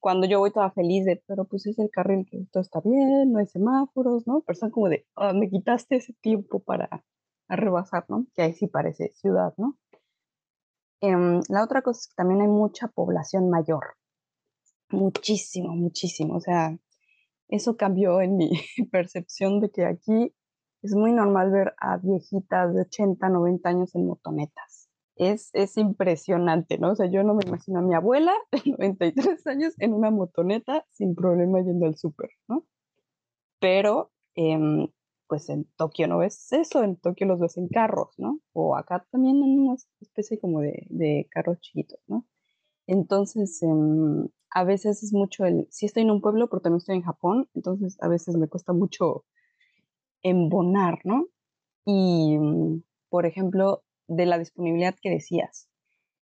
[0.00, 3.32] Cuando yo voy toda feliz de, pero pues es el carril que todo está bien,
[3.32, 4.42] no hay semáforos, ¿no?
[4.46, 7.04] Pero son como de, oh, me quitaste ese tiempo para
[7.48, 8.26] rebasar, ¿no?
[8.34, 9.76] Que ahí sí parece ciudad, ¿no?
[11.00, 13.96] Em, la otra cosa es que también hay mucha población mayor,
[14.90, 16.76] muchísimo, muchísimo, o sea,
[17.48, 18.50] eso cambió en mi
[18.92, 20.34] percepción de que aquí
[20.82, 24.88] es muy normal ver a viejitas de 80, 90 años en motonetas.
[25.16, 26.92] Es, es impresionante, ¿no?
[26.92, 30.84] O sea, yo no me imagino a mi abuela de 93 años en una motoneta
[30.92, 32.64] sin problema yendo al súper, ¿no?
[33.60, 34.88] Pero, em,
[35.26, 38.40] pues en Tokio no ves eso, en Tokio los ves en carros, ¿no?
[38.52, 42.24] O acá también en una especie como de, de carros chiquitos, ¿no?
[42.86, 46.96] Entonces, em, a veces es mucho el, sí estoy en un pueblo, pero también estoy
[46.96, 49.24] en Japón, entonces a veces me cuesta mucho
[50.22, 51.26] embonar, ¿no?
[51.84, 55.68] Y, mm, por ejemplo, de la disponibilidad que decías,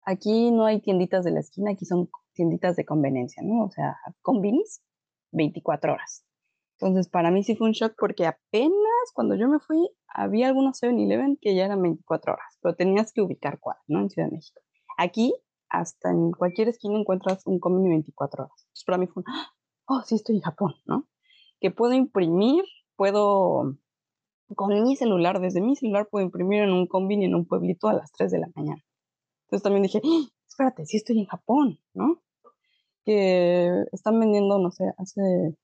[0.04, 3.64] aquí no hay tienditas de la esquina, aquí son tienditas de conveniencia, ¿no?
[3.64, 4.82] O sea, convinis
[5.32, 6.24] 24 horas.
[6.78, 10.82] Entonces, para mí sí fue un shock porque apenas cuando yo me fui, había algunos
[10.82, 14.00] 7-Eleven que ya eran 24 horas, pero tenías que ubicar cuál, ¿no?
[14.00, 14.60] En Ciudad de México.
[14.96, 15.34] Aquí,
[15.70, 18.56] hasta en cualquier esquina encuentras un convini 24 horas.
[18.62, 19.32] Entonces, para mí fue un,
[19.86, 21.06] oh, sí estoy en Japón, ¿no?
[21.60, 22.64] Que puedo imprimir
[23.00, 23.78] puedo,
[24.54, 27.94] con mi celular, desde mi celular puedo imprimir en un convini en un pueblito a
[27.94, 28.84] las 3 de la mañana.
[29.44, 30.28] Entonces también dije, ¡Ah!
[30.46, 32.20] espérate, sí estoy en Japón, ¿no?
[33.06, 35.56] Que están vendiendo, no sé, hace,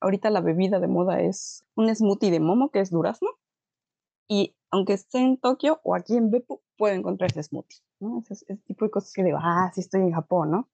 [0.00, 3.28] ahorita la bebida de moda es un smoothie de momo, que es durazno,
[4.26, 8.22] y aunque esté en Tokio o aquí en Beppu, puedo encontrar ese smoothie, ¿no?
[8.28, 10.68] Ese, tipo de cosas que digo, ah, sí estoy en Japón, ¿no?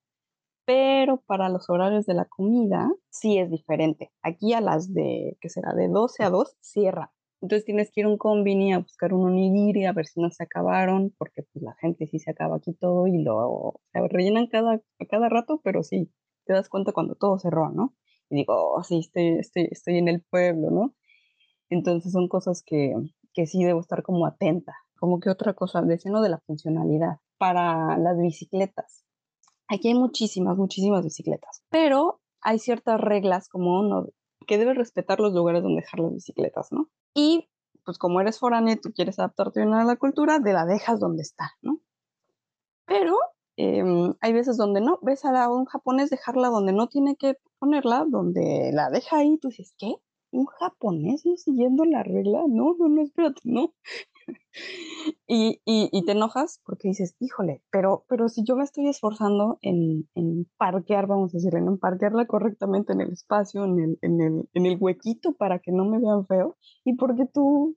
[0.71, 4.13] pero para los horarios de la comida sí es diferente.
[4.23, 5.75] Aquí a las de, ¿qué será?
[5.75, 7.13] De 12 a 2 cierra.
[7.41, 10.31] Entonces tienes que ir a un combini a buscar un onigiri a ver si no
[10.31, 14.81] se acabaron, porque pues la gente sí se acaba aquí todo y lo rellenan cada,
[15.09, 16.13] cada rato, pero sí,
[16.45, 17.97] te das cuenta cuando todo cerró, ¿no?
[18.29, 20.95] Y digo, oh, sí, estoy, estoy, estoy en el pueblo, ¿no?
[21.69, 22.95] Entonces son cosas que,
[23.33, 24.75] que sí debo estar como atenta.
[24.99, 27.19] Como que otra cosa, decía de la funcionalidad.
[27.39, 29.05] Para las bicicletas,
[29.71, 34.09] Aquí hay muchísimas, muchísimas bicicletas, pero hay ciertas reglas como uno
[34.49, 36.89] que debe respetar los lugares donde dejar las bicicletas, ¿no?
[37.15, 37.49] Y
[37.85, 41.53] pues como eres foráneo tú quieres adaptarte a la cultura, de la dejas donde está,
[41.63, 41.79] ¿no?
[42.85, 43.17] Pero
[43.57, 48.05] em, hay veces donde no, ves a un japonés dejarla donde no tiene que ponerla,
[48.09, 49.95] donde la deja ahí, tú dices, ¿qué?
[50.33, 52.45] ¿Un japonés no siguiendo la regla?
[52.49, 53.75] No, no, no, espérate, no.
[55.27, 60.09] y, y, te enojas porque dices, híjole, pero, pero si yo me estoy esforzando en,
[60.15, 64.49] en parquear, vamos a decirle, en parquearla correctamente en el espacio, en el, en, el,
[64.55, 67.77] en el huequito para que no me vean feo, ¿y porque tú,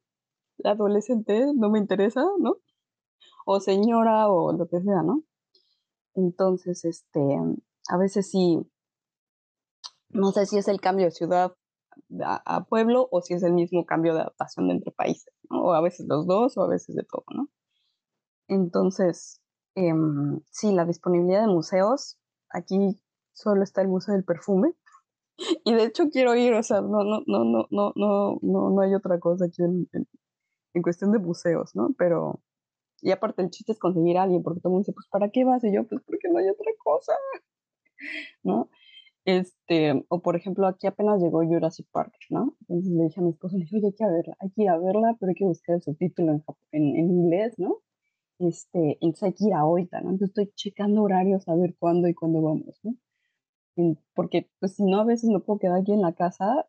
[0.63, 2.57] adolescente, no me interesa, no?
[3.45, 5.23] O señora o lo que sea, ¿no?
[6.15, 7.19] Entonces, este,
[7.89, 8.59] a veces sí,
[10.09, 11.53] no sé si es el cambio de ciudad
[12.23, 15.81] a, pueblo o si es el mismo cambio de adaptación de entre países, o a
[15.81, 17.49] veces los dos o a veces de todo, ¿no?
[18.47, 19.41] Entonces,
[19.75, 23.01] em, sí, la disponibilidad de museos, aquí
[23.33, 24.73] solo está el Museo del Perfume,
[25.65, 28.81] y de hecho quiero ir, o sea, no, no, no, no, no, no, no, no
[28.81, 29.87] hay otra cosa aquí en,
[30.73, 31.93] en, cuestión de museos, ¿no?
[31.97, 32.41] Pero,
[33.01, 35.29] y aparte el chiste es conseguir a alguien, porque todo el mundo dice, pues, ¿para
[35.29, 35.63] qué vas?
[35.63, 37.13] Y yo, pues, porque no hay otra cosa,
[38.43, 38.69] ¿no?
[39.25, 42.55] Este, o por ejemplo, aquí apenas llegó Jurassic Park, ¿no?
[42.61, 44.69] Entonces le dije a mi esposo, le dije, oye, hay que verla, hay que ir
[44.69, 47.77] a verla, pero hay que buscar el subtítulo en, en, en inglés, ¿no?
[48.39, 50.11] Este, entonces hay que ir ahorita, ¿no?
[50.11, 52.95] Entonces estoy checando horarios a ver cuándo y cuándo vamos, ¿no?
[54.13, 56.67] porque, pues si no, a veces me puedo quedar aquí en la casa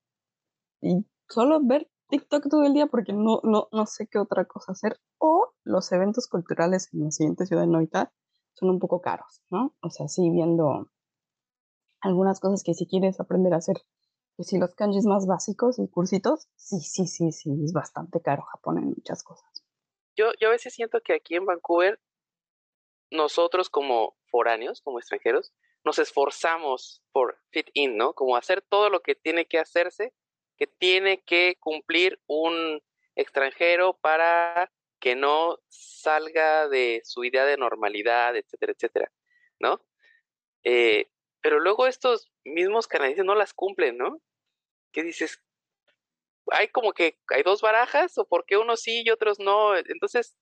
[0.80, 4.72] y solo ver TikTok todo el día porque no, no, no sé qué otra cosa
[4.72, 4.98] hacer.
[5.18, 8.12] O los eventos culturales en la siguiente ciudad de Noita
[8.54, 9.74] son un poco caros, ¿no?
[9.82, 10.88] O sea, sí, viendo
[12.04, 13.76] algunas cosas que si quieres aprender a hacer,
[14.36, 18.42] pues si los kanjis más básicos y cursitos, sí, sí, sí, sí, es bastante caro
[18.42, 19.48] Japón en muchas cosas.
[20.16, 22.00] Yo, yo a veces siento que aquí en Vancouver,
[23.10, 25.52] nosotros como foráneos, como extranjeros,
[25.84, 28.14] nos esforzamos por fit in, ¿no?
[28.14, 30.12] Como hacer todo lo que tiene que hacerse,
[30.56, 32.82] que tiene que cumplir un
[33.14, 39.12] extranjero para que no salga de su idea de normalidad, etcétera, etcétera,
[39.60, 39.80] ¿no?
[40.64, 41.10] Eh,
[41.44, 44.18] pero luego estos mismos canadienses no las cumplen, ¿no?
[44.94, 45.42] ¿Qué dices?
[46.50, 49.76] Hay como que hay dos barajas, o por qué unos sí y otros no.
[49.76, 50.38] Entonces,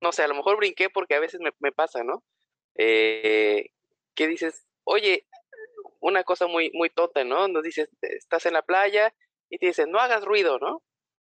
[0.00, 2.22] no sé, a lo mejor brinqué porque a veces me, pasa, ¿no?
[2.76, 3.70] Eh,
[4.14, 4.64] ¿Qué dices?
[4.84, 5.26] Oye,
[5.98, 7.48] una cosa muy, muy tonta, ¿no?
[7.48, 9.12] Nos dices, estás en la playa
[9.50, 10.84] y te dicen, no hagas ruido, ¿no?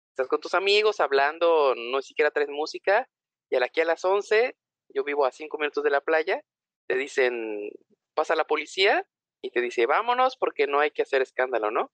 [0.08, 3.08] estás con tus amigos hablando, no siquiera traes música,
[3.50, 4.56] y aquí a las 11,
[4.88, 6.42] yo vivo a 5 minutos de la playa,
[6.86, 7.70] te dicen,
[8.14, 9.06] pasa la policía
[9.42, 11.92] y te dice, vámonos porque no hay que hacer escándalo, ¿no?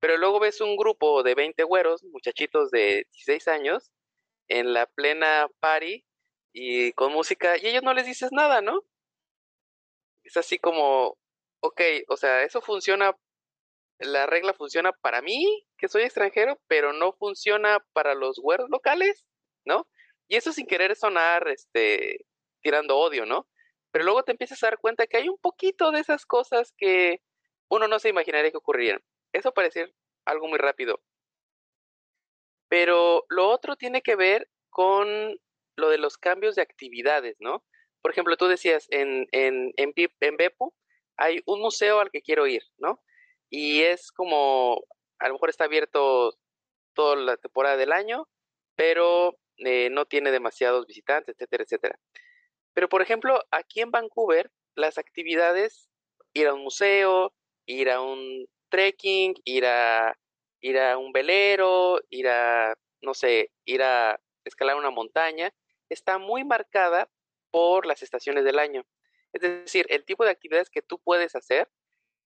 [0.00, 3.90] Pero luego ves un grupo de 20 güeros, muchachitos de 16 años,
[4.48, 6.04] en la plena party
[6.52, 8.82] y con música, y ellos no les dices nada, ¿no?
[10.24, 11.18] Es así como,
[11.60, 13.16] ok, o sea, eso funciona,
[13.98, 19.24] la regla funciona para mí, que soy extranjero, pero no funciona para los güeros locales,
[19.64, 19.88] ¿no?
[20.28, 22.26] Y eso sin querer sonar, este,
[22.62, 23.48] tirando odio, ¿no?
[23.90, 27.20] Pero luego te empiezas a dar cuenta que hay un poquito de esas cosas que
[27.68, 29.02] uno no se imaginaría que ocurrieran.
[29.32, 29.92] Eso parece
[30.24, 31.00] algo muy rápido.
[32.68, 35.38] Pero lo otro tiene que ver con
[35.76, 37.64] lo de los cambios de actividades, ¿no?
[38.02, 40.36] Por ejemplo, tú decías, en, en, en, en
[41.16, 43.02] hay un museo al que quiero ir, ¿no?
[43.50, 44.84] Y es como,
[45.18, 46.32] a lo mejor está abierto
[46.94, 48.28] toda la temporada del año,
[48.76, 51.98] pero eh, no tiene demasiados visitantes, etcétera, etcétera.
[52.74, 55.88] Pero, por ejemplo, aquí en Vancouver, las actividades,
[56.32, 57.34] ir a un museo,
[57.66, 60.16] ir a un trekking, ir a,
[60.60, 65.52] ir a un velero, ir a, no sé, ir a escalar una montaña,
[65.88, 67.10] está muy marcada
[67.50, 68.84] por las estaciones del año.
[69.32, 71.68] Es decir, el tipo de actividades que tú puedes hacer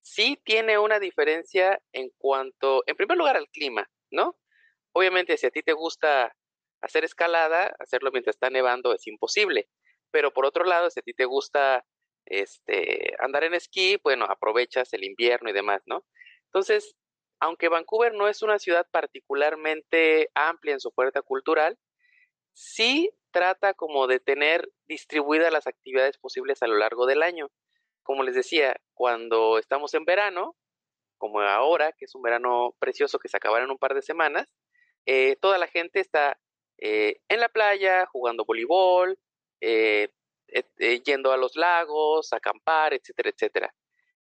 [0.03, 4.37] sí tiene una diferencia en cuanto, en primer lugar, al clima, ¿no?
[4.93, 6.37] Obviamente, si a ti te gusta
[6.83, 9.69] hacer escalada, hacerlo mientras está nevando es imposible.
[10.15, 11.85] Pero por otro lado, si a ti te gusta
[12.25, 16.05] este, andar en esquí, bueno, aprovechas el invierno y demás, ¿no?
[16.45, 16.95] Entonces,
[17.41, 21.77] aunque Vancouver no es una ciudad particularmente amplia en su oferta cultural,
[22.53, 27.49] sí trata como de tener distribuidas las actividades posibles a lo largo del año.
[28.05, 30.55] Como les decía, cuando estamos en verano,
[31.19, 34.47] como ahora, que es un verano precioso que se acabará en un par de semanas,
[35.07, 36.39] eh, toda la gente está
[36.79, 39.19] eh, en la playa, jugando voleibol,
[39.65, 40.09] eh,
[41.05, 43.75] yendo a los lagos, a acampar, etcétera, etcétera.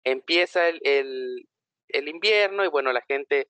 [0.04, 1.48] Empieza el,
[1.88, 3.50] el invierno y bueno, la gente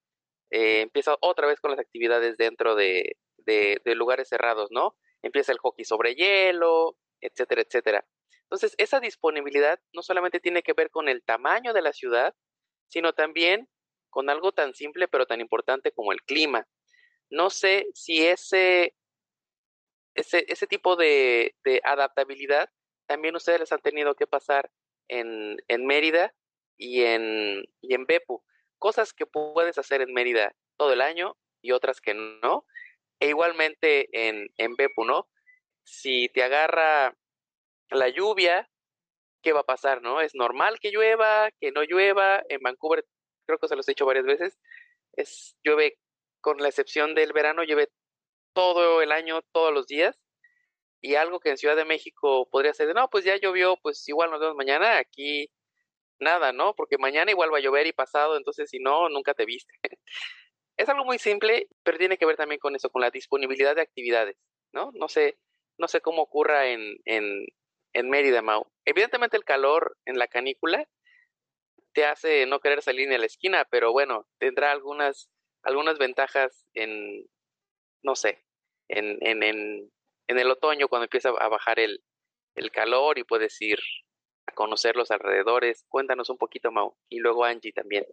[0.54, 3.16] empieza otra vez con las actividades dentro de,
[3.46, 4.96] de, lugares cerrados, ¿no?
[5.22, 8.06] Empieza el hockey sobre hielo, etcétera, etcétera.
[8.44, 12.36] Entonces, esa disponibilidad no solamente tiene que ver con el tamaño de la ciudad,
[12.88, 13.70] sino también
[14.10, 16.68] con algo tan simple pero tan importante como el clima.
[17.30, 18.94] No sé si ese,
[20.22, 22.70] ese, ese tipo de, de, adaptabilidad
[23.08, 24.72] también ustedes les han tenido que pasar
[25.08, 26.34] en, en Mérida
[26.78, 28.44] y en, y en Bepu.
[28.80, 32.66] Cosas que puedes hacer en Mérida todo el año y otras que no.
[33.20, 35.30] E igualmente en, en Bepu, ¿no?
[35.84, 37.16] Si te agarra
[37.90, 38.70] la lluvia,
[39.44, 40.22] ¿qué va a pasar, no?
[40.22, 42.42] Es normal que llueva, que no llueva.
[42.50, 43.06] En Vancouver,
[43.46, 44.60] creo que se los he dicho varias veces,
[45.14, 46.00] es llueve,
[46.40, 47.90] con la excepción del verano, llueve
[48.54, 50.18] todo el año, todos los días.
[51.02, 54.08] Y algo que en Ciudad de México podría ser de, no, pues ya llovió, pues
[54.08, 54.98] igual nos vemos mañana.
[54.98, 55.50] Aquí
[56.20, 56.76] nada, ¿no?
[56.76, 59.74] Porque mañana igual va a llover y pasado, entonces si no, nunca te viste.
[60.78, 63.82] Es algo muy simple, pero tiene que ver también con eso, con la disponibilidad de
[63.82, 64.38] actividades,
[64.72, 64.92] ¿no?
[64.96, 65.38] No sé,
[65.78, 67.46] no sé cómo ocurra en, en,
[67.94, 68.66] en Mérida, Mau.
[68.86, 70.88] Evidentemente el calor en la canícula
[71.94, 75.30] te hace no querer salir ni a la esquina, pero bueno, tendrá algunas,
[75.62, 77.28] algunas ventajas en,
[78.04, 78.44] no sé,
[78.88, 79.92] en, en, en,
[80.28, 82.04] en el otoño cuando empieza a bajar el,
[82.56, 83.80] el calor y puedes ir
[84.48, 85.86] a conocer los alrededores.
[85.88, 88.06] Cuéntanos un poquito, Mau, y luego Angie también.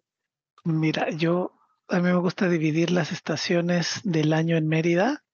[0.64, 1.52] Mira, yo
[1.88, 5.24] a mí me gusta dividir las estaciones del año en Mérida.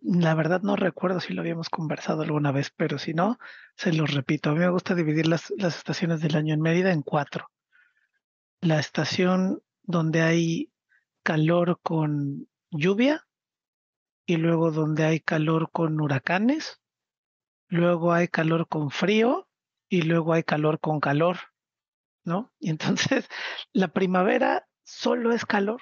[0.00, 3.38] La verdad no recuerdo si lo habíamos conversado alguna vez, pero si no,
[3.76, 4.50] se los repito.
[4.50, 7.48] A mí me gusta dividir las, las estaciones del año en Mérida en cuatro.
[8.60, 10.72] La estación donde hay
[11.22, 13.26] calor con lluvia
[14.26, 16.80] y luego donde hay calor con huracanes,
[17.68, 19.48] luego hay calor con frío
[19.88, 21.38] y luego hay calor con calor,
[22.24, 22.52] ¿no?
[22.58, 23.28] Y entonces
[23.72, 25.80] la primavera solo es calor,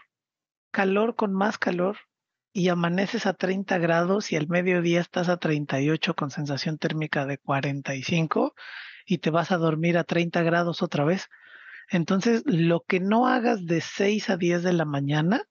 [0.70, 1.96] calor con más calor,
[2.52, 7.38] y amaneces a 30 grados y al mediodía estás a 38 con sensación térmica de
[7.38, 8.54] 45
[9.06, 11.28] y te vas a dormir a 30 grados otra vez.
[11.88, 15.44] Entonces, lo que no hagas de 6 a 10 de la mañana,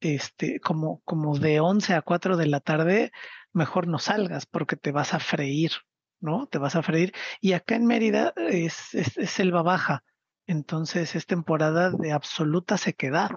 [0.00, 3.12] este, como, como de 11 a 4 de la tarde,
[3.52, 5.72] mejor no salgas porque te vas a freír,
[6.20, 6.46] ¿no?
[6.46, 7.12] Te vas a freír.
[7.40, 10.04] Y acá en Mérida es, es, es selva baja.
[10.46, 13.30] Entonces es temporada de absoluta sequedad,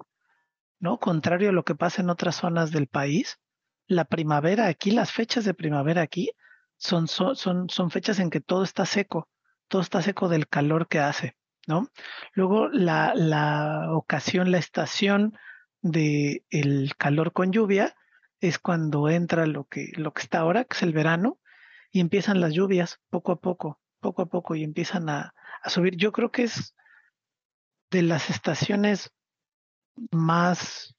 [0.79, 0.99] ¿no?
[0.99, 3.39] Contrario a lo que pasa en otras zonas del país,
[3.87, 6.29] la primavera aquí, las fechas de primavera aquí
[6.77, 9.27] son, son, son, son fechas en que todo está seco,
[9.67, 11.35] todo está seco del calor que hace,
[11.67, 11.89] ¿no?
[12.33, 15.33] Luego la, la ocasión, la estación
[15.81, 17.95] de el calor con lluvia
[18.39, 21.39] es cuando entra lo que, lo que está ahora, que es el verano,
[21.91, 25.95] y empiezan las lluvias poco a poco, poco a poco, y empiezan a, a subir.
[25.95, 26.75] Yo creo que es
[27.91, 29.11] de las estaciones
[30.11, 30.95] más,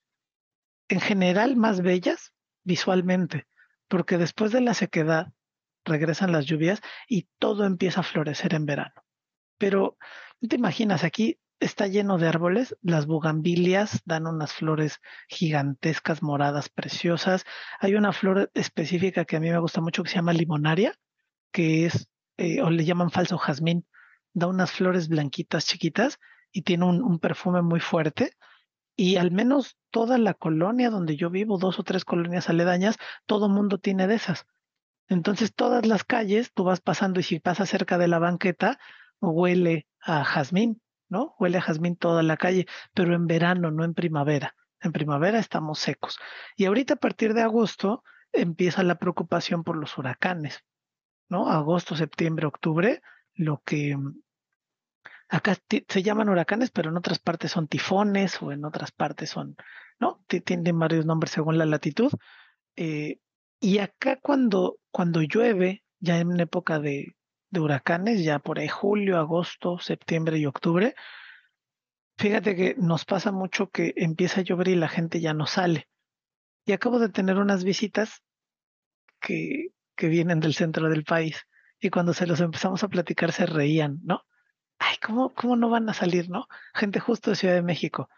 [0.89, 2.33] en general, más bellas
[2.65, 3.47] visualmente,
[3.89, 5.33] porque después de la sequedad
[5.85, 9.03] regresan las lluvias y todo empieza a florecer en verano.
[9.59, 9.97] Pero,
[10.41, 11.05] ¿no te imaginas?
[11.05, 17.45] Aquí está lleno de árboles, las bugambilias dan unas flores gigantescas, moradas, preciosas.
[17.79, 20.95] Hay una flor específica que a mí me gusta mucho que se llama limonaria,
[21.53, 22.09] que es,
[22.39, 23.87] eh, o le llaman falso jazmín,
[24.33, 26.19] da unas flores blanquitas chiquitas
[26.51, 28.33] y tiene un, perfume muy fuerte.
[28.97, 32.97] Y al menos toda la colonia donde yo vivo, dos o tres colonias aledañas,
[33.27, 34.47] todo mundo tiene de esas.
[35.09, 38.79] Entonces todas las calles, tú vas pasando y si pasas cerca de la banqueta,
[39.21, 40.81] huele a jazmín,
[41.11, 41.35] ¿no?
[41.39, 44.55] Huele a jazmín toda la calle, pero en verano, no en primavera.
[44.81, 46.19] En primavera estamos secos.
[46.57, 48.03] Y ahorita a partir de agosto
[48.33, 50.65] empieza la preocupación por los huracanes,
[51.29, 51.51] ¿no?
[51.51, 53.03] Agosto, septiembre, octubre,
[53.35, 53.99] lo que
[55.29, 59.57] acá se llaman huracanes, pero en otras partes son tifones o en otras partes son,
[59.99, 60.25] ¿no?
[60.27, 62.13] Tienen varios nombres según la latitud.
[62.77, 63.21] Eh,
[63.61, 67.17] y acá cuando, cuando llueve, ya en época de,
[67.51, 70.95] de huracanes, ya por ahí julio, agosto, septiembre y octubre,
[72.17, 75.89] fíjate que nos pasa mucho que empieza a llover y la gente ya no sale.
[76.65, 78.23] Y acabo de tener unas visitas
[79.21, 81.47] que, que vienen del centro del país
[81.81, 84.25] y cuando se los empezamos a platicar se reían, ¿no?
[84.79, 86.47] Ay, ¿cómo, cómo no van a salir, no?
[86.75, 88.09] Gente justo de Ciudad de México,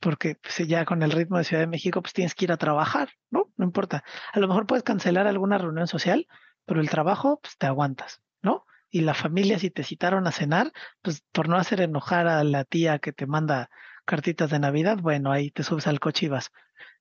[0.00, 2.56] porque pues, ya con el ritmo de Ciudad de México pues tienes que ir a
[2.56, 3.52] trabajar, ¿no?
[3.56, 4.04] No importa.
[4.32, 6.26] A lo mejor puedes cancelar alguna reunión social,
[6.64, 8.64] pero el trabajo pues te aguantas, ¿no?
[8.96, 10.72] Y la familia si te citaron a cenar,
[11.02, 13.68] pues por no hacer enojar a la tía que te manda
[14.06, 16.50] cartitas de Navidad, bueno, ahí te subes al coche y vas.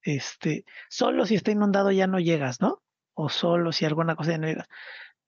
[0.02, 2.84] Este, solo si está inundado ya no llegas, ¿no?
[3.14, 4.68] O solo si alguna cosa ya no llegas.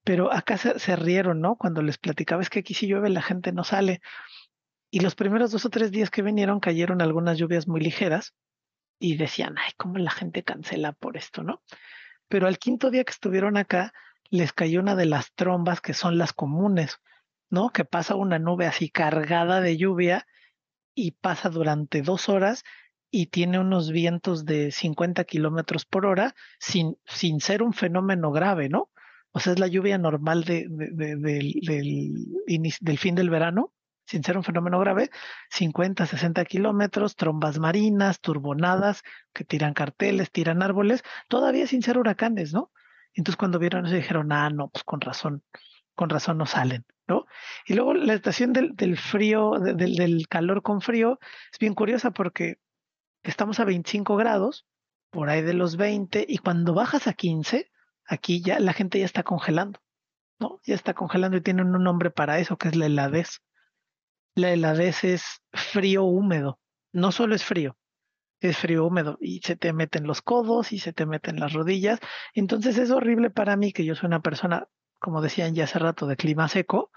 [0.03, 1.55] Pero acá se, se rieron, ¿no?
[1.55, 4.01] Cuando les platicaba, es que aquí si llueve la gente no sale.
[4.91, 8.33] Y los primeros dos o tres días que vinieron cayeron algunas lluvias muy ligeras
[8.99, 11.63] y decían, ay, cómo la gente cancela por esto, ¿no?
[12.27, 13.93] Pero al quinto día que estuvieron acá,
[14.29, 16.99] les cayó una de las trombas que son las comunes,
[17.49, 17.69] ¿no?
[17.69, 20.27] Que pasa una nube así cargada de lluvia
[20.93, 22.63] y pasa durante dos horas
[23.09, 28.69] y tiene unos vientos de 50 kilómetros por hora sin, sin ser un fenómeno grave,
[28.69, 28.89] ¿no?
[29.31, 31.53] O sea, es la lluvia normal de, del,
[32.81, 33.73] del fin del verano,
[34.05, 35.11] sin ser un fenómeno grave,
[35.51, 39.03] 50, 60 kilómetros, trombas marinas, turbonadas
[39.33, 42.71] que tiran carteles, tiran árboles, todavía sin ser huracanes, ¿no?
[43.17, 45.43] Entonces cuando vieron eso dijeron, ah, no, pues con razón,
[45.95, 47.25] con razón no salen, ¿no?
[47.65, 51.19] Y luego la estación del, frío, del, del calor con frío,
[51.51, 52.59] es bien curiosa porque
[53.23, 54.67] estamos a 25 grados,
[55.09, 57.71] por ahí de los 20, y cuando bajas a 15,
[58.05, 59.79] aquí ya la gente ya está congelando,
[60.39, 60.61] ¿no?
[60.63, 63.41] Ya está congelando y tienen un nombre para eso, que es la heladez.
[64.35, 66.59] La heladez es frío húmedo,
[66.93, 67.75] no solo es frío,
[68.39, 71.99] es frío húmedo y se te meten los codos y se te meten las rodillas.
[72.33, 74.67] Entonces es horrible para mí que yo soy una persona,
[74.99, 76.91] como decían ya hace rato, de clima seco,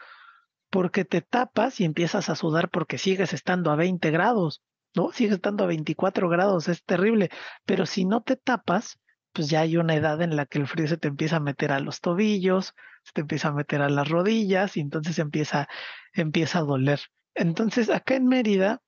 [0.70, 4.62] porque te tapas y empiezas a sudar porque sigues estando a 20 grados,
[4.94, 5.12] ¿no?
[5.12, 7.30] Sigues estando a 24 grados, es terrible.
[7.64, 9.00] Pero si no te tapas,
[9.32, 11.72] pues ya hay una edad en la que el frío se te empieza a meter
[11.72, 15.68] a los tobillos, se te empieza a meter a las rodillas y entonces empieza,
[16.12, 17.00] empieza a doler.
[17.34, 18.82] Entonces acá en Mérida,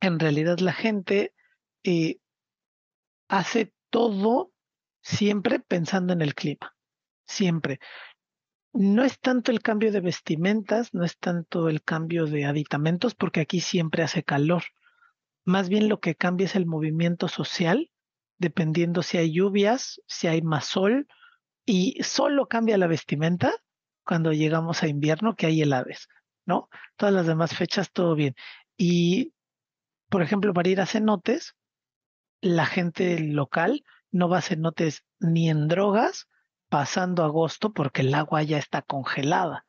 [0.00, 1.32] en realidad la gente
[1.86, 2.20] eh,
[3.28, 4.52] hace todo
[5.02, 6.76] siempre pensando en el clima,
[7.26, 7.78] siempre.
[8.72, 13.40] No es tanto el cambio de vestimentas, no es tanto el cambio de aditamentos, porque
[13.40, 14.64] aquí siempre hace calor.
[15.44, 17.90] Más bien lo que cambia es el movimiento social,
[18.38, 21.06] dependiendo si hay lluvias, si hay más sol,
[21.64, 23.52] y solo cambia la vestimenta
[24.04, 26.08] cuando llegamos a invierno, que hay helaves,
[26.44, 26.68] ¿no?
[26.96, 28.34] Todas las demás fechas, todo bien.
[28.76, 29.32] Y,
[30.08, 31.55] por ejemplo, para ir a cenotes,
[32.40, 36.28] la gente local no va a cenotes ni en drogas
[36.68, 39.66] pasando agosto porque el agua ya está congelada,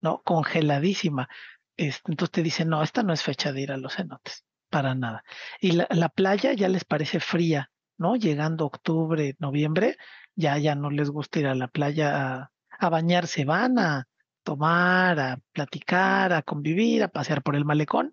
[0.00, 0.22] ¿no?
[0.22, 1.28] Congeladísima.
[1.76, 5.24] entonces te dicen, no, esta no es fecha de ir a los cenotes, para nada.
[5.60, 8.16] Y la, la playa ya les parece fría, ¿no?
[8.16, 9.96] Llegando octubre, noviembre,
[10.34, 14.08] ya, ya no les gusta ir a la playa a, a bañarse, van a
[14.42, 18.12] tomar, a platicar, a convivir, a pasear por el malecón,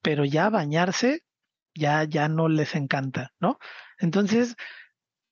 [0.00, 1.22] pero ya bañarse
[1.76, 3.58] ya, ya no les encanta, ¿no?
[3.98, 4.56] Entonces,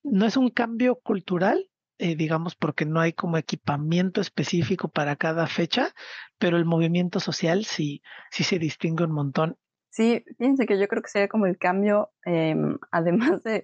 [0.03, 5.47] no es un cambio cultural, eh, digamos, porque no hay como equipamiento específico para cada
[5.47, 5.95] fecha,
[6.39, 9.57] pero el movimiento social sí, sí se distingue un montón.
[9.91, 13.63] Sí, fíjense que yo creo que sería como el cambio, em, además del,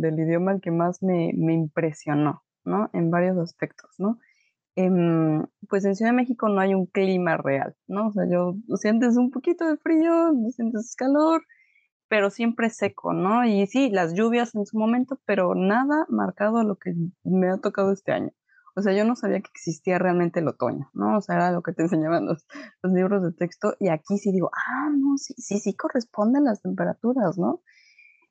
[0.00, 2.88] del, idioma, el que más me, me, impresionó, ¿no?
[2.94, 4.18] En varios aspectos, ¿no?
[4.74, 8.08] Em, pues en Ciudad de México no hay un clima real, ¿no?
[8.08, 11.42] O sea, yo sientes un poquito de frío, sientes calor,
[12.08, 13.44] pero siempre seco, ¿no?
[13.44, 16.94] Y sí, las lluvias en su momento, pero nada marcado a lo que
[17.24, 18.30] me ha tocado este año.
[18.76, 21.16] O sea, yo no sabía que existía realmente el otoño, ¿no?
[21.16, 22.46] O sea, era lo que te enseñaban los,
[22.82, 26.62] los libros de texto y aquí sí digo, ah, no, sí, sí, sí corresponden las
[26.62, 27.62] temperaturas, ¿no?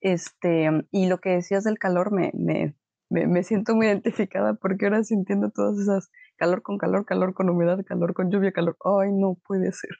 [0.01, 2.76] Este, y lo que decías del calor me, me,
[3.09, 7.49] me, me siento muy identificada porque ahora sintiendo todas esas calor con calor, calor con
[7.49, 9.91] humedad, calor con lluvia, calor, ay, no puede ser.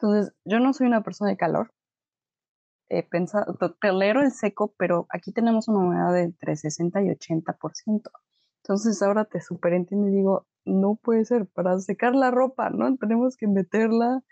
[0.00, 1.72] Entonces, yo no soy una persona de calor,
[2.90, 8.10] eh, pensado, tolero el seco, pero aquí tenemos una humedad de entre 60 y 80%.
[8.62, 12.96] Entonces ahora te superentiendo y digo, no puede ser, para secar la ropa, ¿no?
[12.96, 14.22] Tenemos que meterla.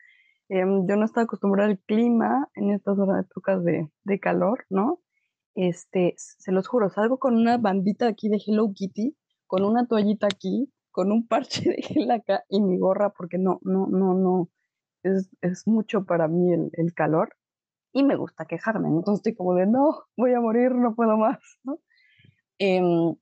[0.49, 5.01] Em, yo no estaba acostumbrada al clima en estas épocas de, de calor, ¿no?
[5.55, 10.27] Este, se los juro, salgo con una bandita aquí de Hello Kitty, con una toallita
[10.27, 14.51] aquí, con un parche de gel acá y mi gorra, porque no, no, no, no,
[15.03, 17.37] es, es mucho para mí el, el calor
[17.97, 18.89] y me gusta quejarme.
[18.89, 21.39] Entonces estoy como de, no, voy a morir, no puedo más.
[22.59, 23.17] Em,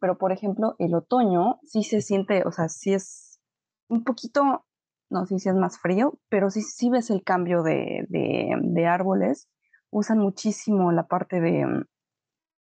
[0.00, 3.40] pero, por ejemplo, el otoño sí se siente, o sea, sí es
[3.88, 4.64] un poquito,
[5.10, 8.86] no sé si es más frío, pero sí, sí ves el cambio de, de, de
[8.86, 9.48] árboles.
[9.90, 11.84] Usan muchísimo la parte de,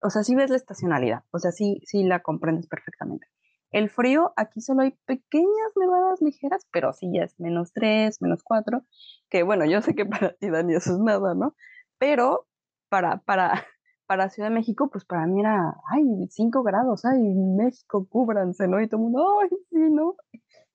[0.02, 3.28] o sea, sí ves la estacionalidad, o sea, sí, sí la comprendes perfectamente.
[3.73, 8.43] El frío, aquí solo hay pequeñas nevadas ligeras, pero sí ya es menos 3, menos
[8.43, 8.83] 4,
[9.31, 11.57] que bueno, yo sé que para ti, Dani, eso es nada, ¿no?
[11.99, 12.47] Pero
[12.91, 13.53] para, para,
[14.07, 18.81] para Ciudad de México, pues para mí era, ay, 5 grados, ay, México, cúbranse, ¿no?
[18.81, 20.16] Y todo el mundo, ay, sí, ¿no?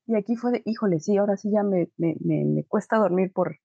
[0.07, 3.57] Y aquí fue de, híjole, sí, ahora sí ya me, me, me, cuesta dormir por,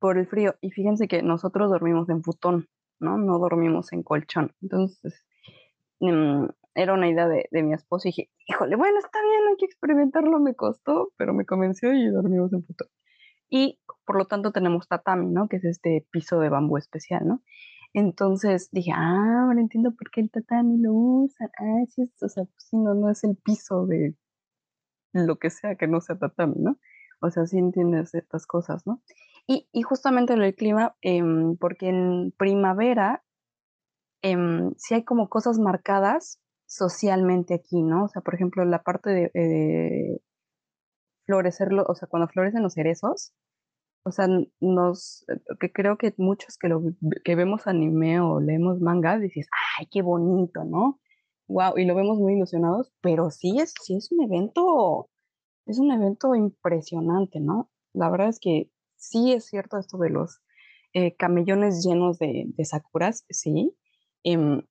[0.00, 0.56] por el frío.
[0.60, 2.66] Y fíjense que nosotros dormimos en futón,
[2.98, 3.18] ¿no?
[3.18, 4.54] No dormimos en colchón.
[4.62, 5.24] Entonces,
[6.00, 6.46] mm,
[6.76, 9.64] era una idea de, de, mi esposo y dije, híjole, bueno, está bien, hay que
[9.64, 12.86] experimentarlo, me costó, pero me convenció y dormimos en puto.
[13.48, 15.48] Y por lo tanto tenemos tatami, ¿no?
[15.48, 17.42] Que es este piso de bambú especial, ¿no?
[17.94, 21.48] Entonces dije, ah, ahora entiendo por qué el tatami lo usan.
[21.58, 24.14] Ah, sí, es, o sea, pues no, no es el piso de
[25.14, 26.78] lo que sea que no sea tatami, ¿no?
[27.22, 29.02] O sea, sí entiendes estas cosas, ¿no?
[29.46, 31.22] Y, y justamente el clima, eh,
[31.58, 33.24] porque en primavera
[34.22, 34.36] eh,
[34.76, 38.04] sí hay como cosas marcadas socialmente aquí, ¿no?
[38.04, 40.20] O sea, por ejemplo, la parte de, eh,
[41.26, 43.32] florecerlo, o sea, cuando florecen los cerezos,
[44.04, 44.28] o sea,
[44.60, 45.26] nos,
[45.60, 46.80] que creo que muchos que, lo,
[47.24, 49.48] que vemos anime o leemos manga, dices,
[49.78, 51.00] ay, qué bonito, ¿no?
[51.48, 55.10] Wow, y lo vemos muy ilusionados, pero sí es, sí es un evento,
[55.66, 57.70] es un evento impresionante, ¿no?
[57.92, 60.40] La verdad es que sí es cierto esto de los
[60.92, 63.76] eh, camellones llenos de, de sakuras, sí.
[64.24, 64.62] Eh,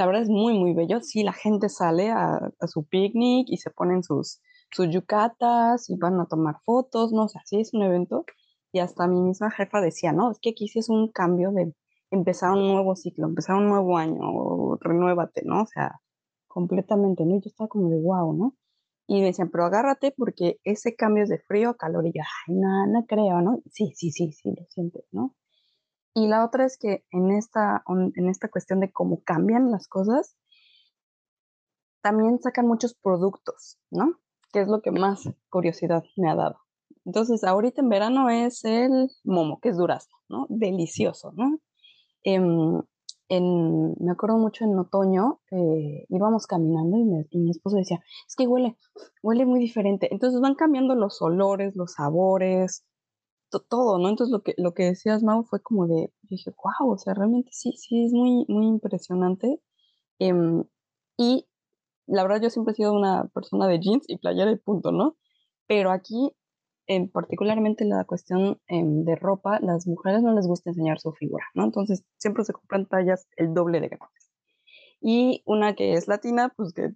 [0.00, 1.02] la verdad es muy, muy bello.
[1.02, 4.40] Sí, la gente sale a, su picnic y se ponen sus,
[4.70, 7.24] sus yucatas y van a tomar fotos, ¿no?
[7.24, 8.24] O sea, sí es un evento.
[8.72, 11.74] Y hasta mi misma jefa decía, no, es que aquí sí es un cambio de
[12.10, 15.64] empezar un nuevo ciclo, empezar un nuevo año, renuévate, ¿no?
[15.64, 16.00] O sea,
[16.48, 17.34] completamente, ¿no?
[17.34, 18.56] Yo estaba como de wow, ¿no?
[19.06, 22.06] Y me decían, pero agárrate porque ese cambio es de frío a calor.
[22.06, 23.60] Y yo, ay, no, no creo, ¿no?
[23.70, 25.34] Sí, sí, sí, sí, lo sientes, ¿no?
[26.14, 30.36] Y la otra es que en esta, en esta cuestión de cómo cambian las cosas,
[32.02, 34.18] también sacan muchos productos, ¿no?
[34.52, 36.58] Que es lo que más curiosidad me ha dado.
[37.04, 40.46] Entonces, ahorita en verano es el momo, que es durazno, ¿no?
[40.48, 41.58] Delicioso, ¿no?
[42.22, 42.82] Em,
[43.28, 48.34] en, me acuerdo mucho en otoño, eh, íbamos caminando y, y, mi esposo decía, es
[48.34, 48.76] que huele,
[49.22, 50.08] huele muy diferente.
[50.12, 52.84] Entonces van cambiando los olores, los sabores,
[53.58, 54.08] todo, ¿no?
[54.08, 57.50] Entonces lo que, lo que decías, Mau, fue como de, dije, wow, o sea, realmente
[57.52, 59.60] sí, sí es muy, muy impresionante.
[60.20, 60.64] Em,
[61.16, 61.48] y
[62.06, 65.16] la verdad yo siempre he sido una persona de jeans y playera y punto, ¿no?
[65.66, 66.32] Pero aquí,
[66.86, 71.44] en particularmente la cuestión em, de ropa, las mujeres no les gusta enseñar su figura,
[71.54, 71.64] ¿no?
[71.64, 74.30] Entonces siempre se compran tallas el doble de grandes.
[75.00, 76.90] Y una que es latina, pues que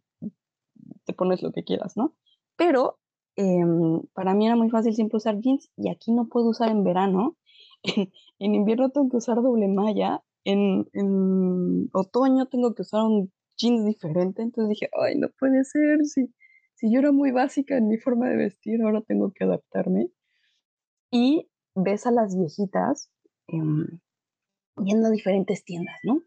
[1.04, 2.14] te pones lo que quieras, ¿no?
[2.56, 2.98] Pero
[3.36, 6.84] Em, para mí era muy fácil siempre usar jeans y aquí no puedo usar en
[6.84, 7.36] verano.
[8.38, 10.22] en invierno tengo que usar doble malla.
[10.44, 14.42] En, en, otoño tengo que usar un jeans diferente.
[14.42, 16.04] Entonces dije, ay, no puede ser.
[16.04, 16.32] Si,
[16.74, 20.10] si yo era muy básica en mi forma de vestir, ahora tengo que adaptarme.
[21.10, 23.10] Y ves a las viejitas
[23.48, 23.58] eh,
[24.82, 26.22] yendo a diferentes tiendas, ¿no?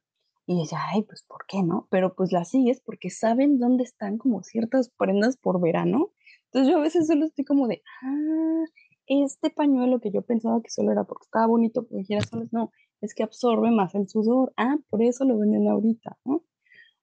[0.46, 1.88] Y dices, ay, pues ¿por qué no?
[1.90, 6.14] Pero pues las sigues porque saben dónde están como ciertas prendas por verano
[6.58, 8.66] entonces yo a veces solo estoy como de, ah,
[9.06, 13.14] este pañuelo que yo pensaba que solo era porque estaba bonito, porque girasoles, no, es
[13.14, 14.54] que absorbe más el sudor.
[14.58, 16.44] Ah, por eso lo venden ahorita, ¿no?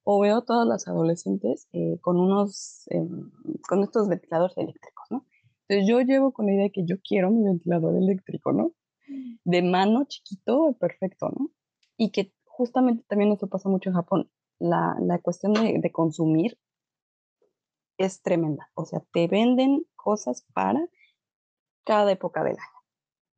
[0.03, 3.31] O veo todas las adolescentes eh, con unos, em,
[3.69, 5.25] con estos ventiladores eléctricos, ¿no?
[5.69, 8.73] Entonces yo llevo con la idea de que yo quiero mi ventilador eléctrico, ¿no?
[9.45, 11.51] De mano, chiquito, perfecto, ¿no?
[11.97, 14.31] Y que justamente también eso pasa mucho en Japón.
[14.59, 16.59] La, la cuestión de, de consumir
[17.99, 18.71] es tremenda.
[18.75, 20.89] O sea, te venden cosas para
[21.85, 22.75] cada época del año.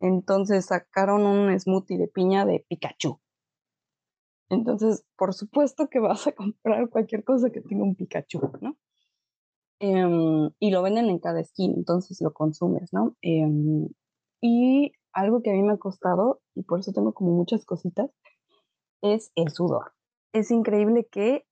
[0.00, 3.20] Entonces sacaron un smoothie de piña de Pikachu.
[4.48, 8.76] Entonces, por supuesto que vas a comprar cualquier cosa que tenga un Pikachu, ¿no?
[9.78, 13.14] Em, y lo venden en cada esquina, entonces lo consumes, ¿no?
[13.20, 13.88] Em,
[14.40, 18.11] y algo que a mí me ha costado, y por eso tengo como muchas cositas,
[19.02, 19.92] es el sudor.
[20.32, 21.45] Es increíble que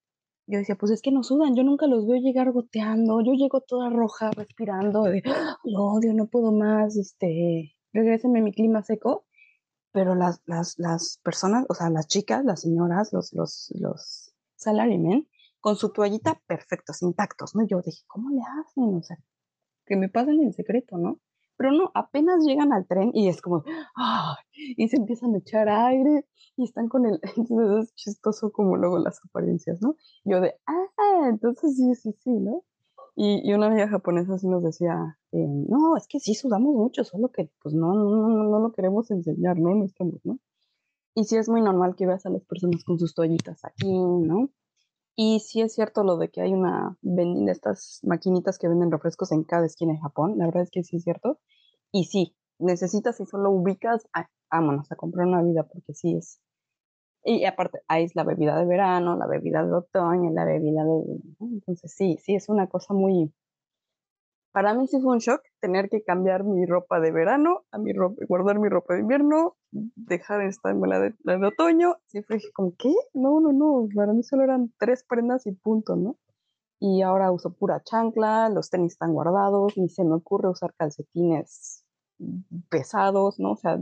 [0.46, 3.60] yo decía, pues es que no sudan, yo nunca los veo llegar goteando, yo llego
[3.60, 5.22] toda roja, respirando, de,
[5.64, 9.26] lo odio, no puedo más, este, regrésenme mi clima seco,
[9.92, 15.28] pero las, las, las personas, o sea, las chicas, las señoras, los, los, los salarymen,
[15.60, 17.66] con su toallita perfectos, intactos, ¿no?
[17.66, 18.96] Yo dije, ¿cómo le hacen?
[18.96, 19.16] O sea,
[19.86, 21.20] que me pasen en secreto, ¿no?
[21.56, 24.36] Pero no, apenas llegan al tren y es como, ¡ay!
[24.76, 26.26] y se empiezan a echar aire
[26.56, 29.96] y están con el, entonces es chistoso como luego las apariencias, ¿no?
[30.24, 32.64] Yo de, ah, entonces sí, sí, sí, ¿no?
[33.16, 37.04] Y, y una amiga japonesa sí nos decía, eh, no, es que sí sudamos mucho,
[37.04, 39.58] solo que pues no, no, no, no lo queremos enseñar.
[39.58, 40.38] No estamos, ¿no?
[41.14, 44.50] Y sí es muy normal que veas a las personas con sus toallitas aquí, ¿no?
[45.16, 49.30] Y sí es cierto lo de que hay una vendida, estas maquinitas que venden refrescos
[49.32, 51.38] en cada esquina de Japón, la verdad es que sí es cierto.
[51.92, 56.40] Y sí, necesitas y solo ubicas, ah, vámonos a comprar una vida porque sí es.
[57.24, 61.20] Y aparte, ahí es la bebida de verano, la bebida de otoño, la bebida de...
[61.40, 63.32] Entonces sí, sí es una cosa muy,
[64.54, 67.92] para mí sí fue un shock tener que cambiar mi ropa de verano a mi
[67.92, 69.56] ropa, guardar mi ropa de invierno,
[69.96, 71.96] dejar esta de, la de otoño.
[72.06, 72.94] Sí fue como, ¿qué?
[73.12, 76.16] No, no, no, para mí solo eran tres prendas y punto, ¿no?
[76.80, 81.84] Y ahora uso pura chancla, los tenis están guardados, ni se me ocurre usar calcetines
[82.68, 83.52] pesados, ¿no?
[83.52, 83.78] O sea,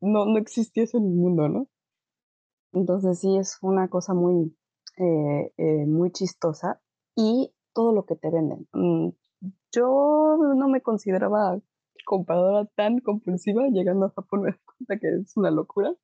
[0.00, 1.68] no, no existía eso en el mundo, ¿no?
[2.72, 4.56] Entonces sí es una cosa muy,
[4.98, 6.80] eh, eh, muy chistosa
[7.14, 8.66] y todo lo que te venden.
[8.72, 9.10] Mm,
[9.72, 11.60] yo no me consideraba
[12.04, 15.94] compradora tan compulsiva, llegando a Japón me doy cuenta que es una locura.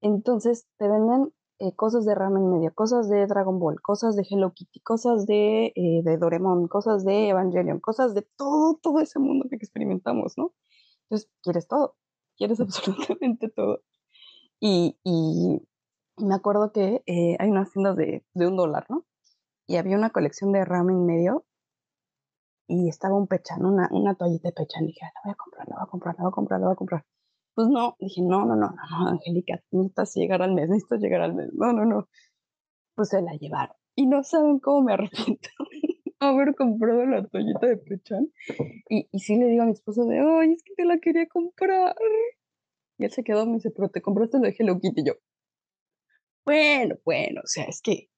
[0.00, 4.52] Entonces te venden eh, cosas de ramen medio, cosas de Dragon Ball, cosas de Hello
[4.52, 9.46] Kitty, cosas de, eh, de Doremon, cosas de Evangelion, cosas de todo, todo ese mundo
[9.48, 10.52] que experimentamos, ¿no?
[11.04, 11.96] Entonces, quieres todo,
[12.36, 12.60] quieres
[13.08, 13.82] absolutamente todo.
[14.58, 15.62] Y, y,
[16.18, 19.06] me acuerdo que eh, hay unas tiendas de, de un dólar, ¿no?
[19.66, 21.44] Y había una colección de ramen medio
[22.66, 24.84] y estaba un pechan, una, una toallita de pechan.
[24.84, 26.66] Y dije, la voy a comprar, la voy a comprar, la voy a comprar, la
[26.66, 27.04] voy a comprar.
[27.54, 31.20] Pues no, dije, no, no, no, no, no, Angélica, necesitas llegar al mes, necesitas llegar
[31.20, 31.50] al mes.
[31.52, 32.08] No, no, no.
[32.94, 33.76] Pues se la llevaron.
[33.94, 35.48] Y no saben cómo me arrepiento
[36.20, 38.32] haber comprado la toallita de pechan.
[38.88, 41.26] Y, y sí le digo a mi esposo de, ay, es que te la quería
[41.26, 41.94] comprar.
[42.98, 45.02] Y él se quedó, me dice, pero te compraste lo de Hello Kitty.
[45.02, 45.14] Y yo,
[46.44, 48.08] bueno, bueno, o sea, es que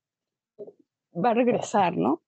[1.14, 2.23] va a regresar, ¿no?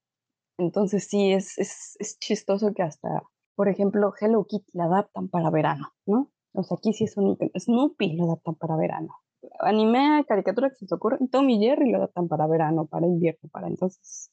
[0.58, 3.22] Entonces sí, es, es, es chistoso que hasta,
[3.54, 6.30] por ejemplo, Hello Kitty la adaptan para verano, ¿no?
[6.52, 9.14] O sea, aquí sí es un Snoopy lo adaptan para verano.
[9.60, 13.48] Anime, caricatura que se te ocurre, Tom y Jerry lo adaptan para verano, para invierno,
[13.50, 14.30] para entonces.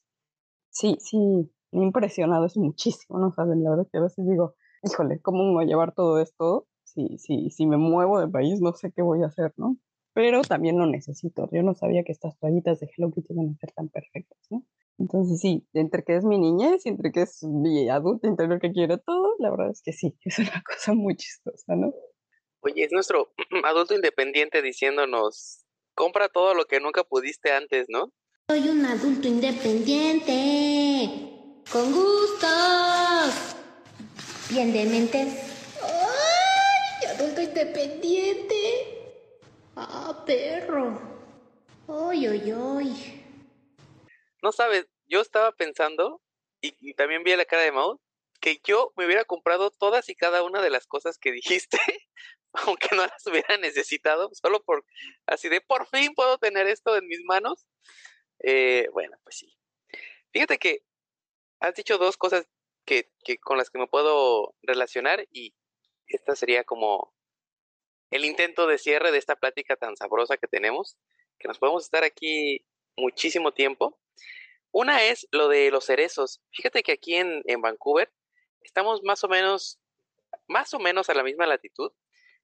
[0.70, 1.18] Sí, sí,
[1.70, 3.32] me ha impresionado eso muchísimo, ¿no?
[3.32, 6.66] Saben, la verdad que a veces digo, híjole, ¿cómo me voy a llevar todo esto?
[6.84, 9.76] Si, si, si me muevo de país, no sé qué voy a hacer, ¿no?
[10.14, 11.48] Pero también lo necesito.
[11.52, 14.64] Yo no sabía que estas toallitas de Hello Kitty iban a ser tan perfectas, ¿no?
[14.98, 18.72] Entonces sí, entre que es mi niñez y entre que es mi adulto interior que
[18.72, 21.92] quiere todo, la verdad es que sí, es una cosa muy chistosa, ¿no?
[22.60, 23.32] Oye, es nuestro
[23.64, 25.64] adulto independiente diciéndonos,
[25.94, 28.12] compra todo lo que nunca pudiste antes, ¿no?
[28.48, 31.30] Soy un adulto independiente,
[31.72, 33.56] con gustos,
[34.50, 35.80] bien de mentes.
[35.82, 37.08] ¡Ay!
[37.16, 38.54] Adulto independiente.
[39.76, 41.00] Ah, perro.
[41.88, 43.23] ¡Ay, ay, ay!
[44.44, 46.20] No sabes, yo estaba pensando,
[46.60, 47.98] y, también vi la cara de Maud,
[48.42, 51.78] que yo me hubiera comprado todas y cada una de las cosas que dijiste,
[52.52, 54.84] aunque no las hubiera necesitado, solo por,
[55.24, 57.66] así de, por fin puedo tener esto en mis manos.
[58.40, 59.56] Eh, bueno, pues sí.
[60.30, 60.84] Fíjate que
[61.60, 62.46] has dicho dos cosas
[62.84, 65.54] que, que con las que me puedo relacionar y
[66.06, 67.14] esta sería como
[68.10, 70.98] el intento de cierre de esta plática tan sabrosa que tenemos,
[71.38, 73.98] que nos podemos estar aquí muchísimo tiempo.
[74.74, 76.42] Una es lo de los cerezos.
[76.50, 78.12] Fíjate que aquí en, en Vancouver
[78.60, 79.78] estamos más o menos
[80.48, 81.92] más o menos a la misma latitud.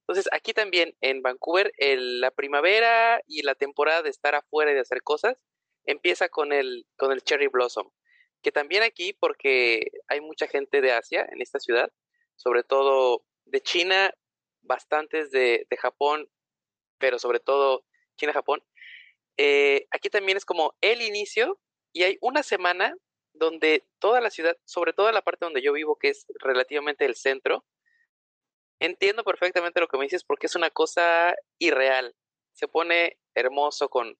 [0.00, 4.80] Entonces, aquí también en Vancouver, la primavera y la temporada de estar afuera y de
[4.80, 5.36] hacer cosas
[5.84, 7.90] empieza con el, con el cherry blossom,
[8.42, 11.92] que también aquí, porque hay mucha gente de Asia en esta ciudad,
[12.36, 14.14] sobre todo de China,
[14.62, 16.30] bastantes de, de Japón,
[16.98, 17.84] pero sobre todo
[18.16, 18.62] China-Japón.
[19.36, 21.58] Eh, aquí también es como el inicio
[21.92, 22.94] y hay una semana
[23.32, 27.14] donde toda la ciudad, sobre todo la parte donde yo vivo, que es relativamente el
[27.14, 27.64] centro,
[28.80, 32.14] entiendo perfectamente lo que me dices porque es una cosa irreal.
[32.52, 34.18] Se pone hermoso con,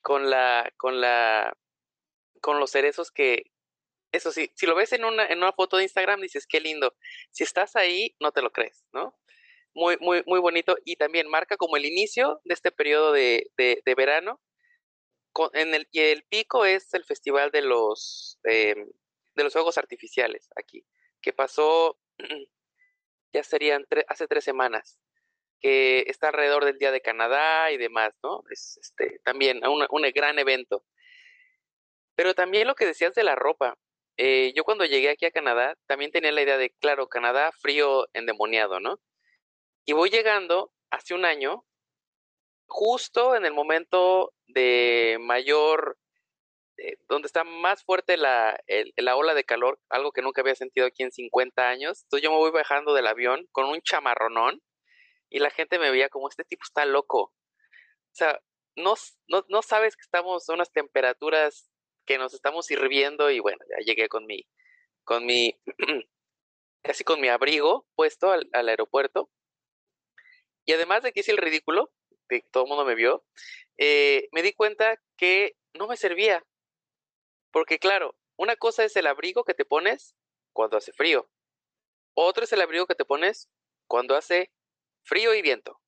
[0.00, 1.56] con la, con la,
[2.40, 3.52] con los cerezos que,
[4.12, 6.94] eso sí, si lo ves en una, en una foto de Instagram dices qué lindo.
[7.30, 9.16] Si estás ahí, no te lo crees, ¿no?
[9.74, 13.94] Muy, muy, muy bonito y también marca como el inicio de este periodo de, de,
[13.94, 14.38] verano.
[15.52, 18.88] En el, y el pico es el festival de los, em,
[19.34, 20.84] de los fuegos artificiales aquí,
[21.20, 21.98] que pasó,
[23.32, 24.98] ya serían hace tres semanas,
[25.60, 28.42] que está alrededor del Día de Canadá y demás, ¿no?
[28.50, 30.84] Es este, también un, un gran evento.
[32.14, 33.78] Pero también lo que decías de la ropa,
[34.16, 38.08] eh, yo cuando llegué aquí a Canadá también tenía la idea de, claro, Canadá frío
[38.12, 39.00] endemoniado, ¿no?
[39.84, 41.64] Y voy llegando hace un año,
[42.72, 45.98] justo en el momento de mayor,
[46.78, 48.58] eh, donde está más fuerte la,
[48.96, 52.02] la ola de calor, algo que nunca había sentido aquí en 50 años.
[52.04, 54.62] Entonces yo me voy bajando del avión con un chamarronón
[55.28, 57.22] y la gente me veía como este tipo está loco.
[57.24, 58.40] O sea,
[58.76, 58.94] no,
[59.28, 61.70] no, no sabes que estamos a unas temperaturas
[62.06, 64.46] que nos estamos sirviendo y bueno, ya llegué con mi,
[65.04, 65.58] con mi,
[66.82, 69.30] casi con mi abrigo puesto al, aeropuerto.
[70.64, 71.92] Y además de que hice el ridículo,
[72.28, 73.24] que todo el mundo me vio,
[73.78, 76.44] eh, me di cuenta que no me servía.
[77.52, 80.14] Porque claro, una cosa es el abrigo que te pones
[80.52, 81.28] cuando hace frío.
[82.14, 83.48] Otro es el abrigo que te pones
[83.86, 84.52] cuando hace
[85.04, 85.80] frío y viento.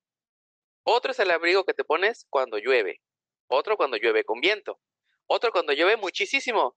[0.83, 3.01] Otro es el abrigo que te pones cuando llueve.
[3.47, 4.79] Otro cuando llueve con viento
[5.27, 6.75] otro cuando llueve muchísimo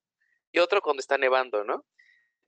[0.53, 1.85] y otro cuando está nevando, ¿no?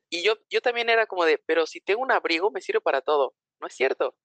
[0.08, 3.00] Y yo, yo también era como de, pero si tengo un abrigo me sirve para
[3.00, 3.34] todo.
[3.60, 4.16] No es cierto.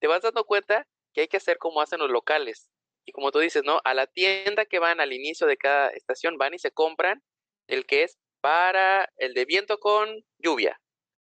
[0.00, 2.68] Te vas dando cuenta que hay que hacer como hacen los locales.
[3.04, 3.80] Y como tú dices, ¿no?
[3.84, 7.22] A la tienda que van al inicio de cada estación van y se compran
[7.66, 10.80] el que es para el de viento con lluvia,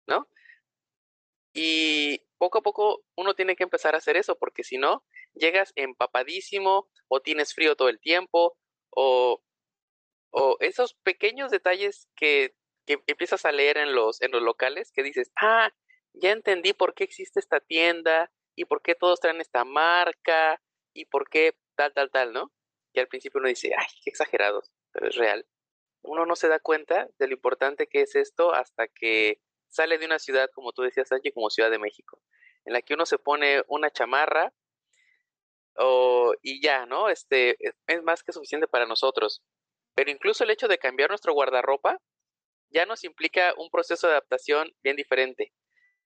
[0.06, 0.28] ¿no?
[1.54, 5.72] Y poco a poco uno tiene que empezar a hacer eso, porque si no, llegas
[5.76, 8.58] empapadísimo o tienes frío todo el tiempo
[8.90, 9.42] o
[10.38, 15.02] o esos pequeños detalles que, que empiezas a leer en los, en los locales, que
[15.02, 15.70] dices, ah,
[16.12, 20.60] ya entendí por qué existe esta tienda y por qué todos traen esta marca
[20.92, 22.50] y por qué tal, tal, tal, ¿no?
[22.92, 25.46] Y al principio uno dice, ay, qué exagerados, pero es real.
[26.02, 30.06] Uno no se da cuenta de lo importante que es esto hasta que sale de
[30.06, 32.20] una ciudad, como tú decías, Sánchez, como Ciudad de México,
[32.64, 34.52] en la que uno se pone una chamarra
[35.76, 37.10] o, y ya, ¿no?
[37.10, 39.42] Este, es más que suficiente para nosotros.
[39.94, 42.00] Pero incluso el hecho de cambiar nuestro guardarropa
[42.70, 45.52] ya nos implica un proceso de adaptación bien diferente.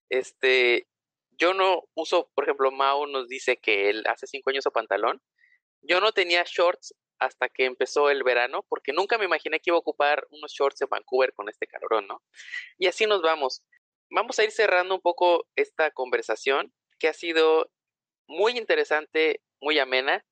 [0.09, 0.89] Este,
[1.41, 5.23] yo no uso, por ejemplo, Mao nos dice que él hace cinco años usó pantalón.
[5.81, 9.77] Yo no tenía shorts hasta que empezó el verano, porque nunca me imaginé que iba
[9.77, 12.23] a ocupar unos shorts en Vancouver con este calorón, ¿no?
[12.79, 13.63] Y así nos vamos.
[14.11, 17.71] Vamos a ir cerrando un poco esta conversación que ha sido
[18.27, 20.25] muy interesante, muy amena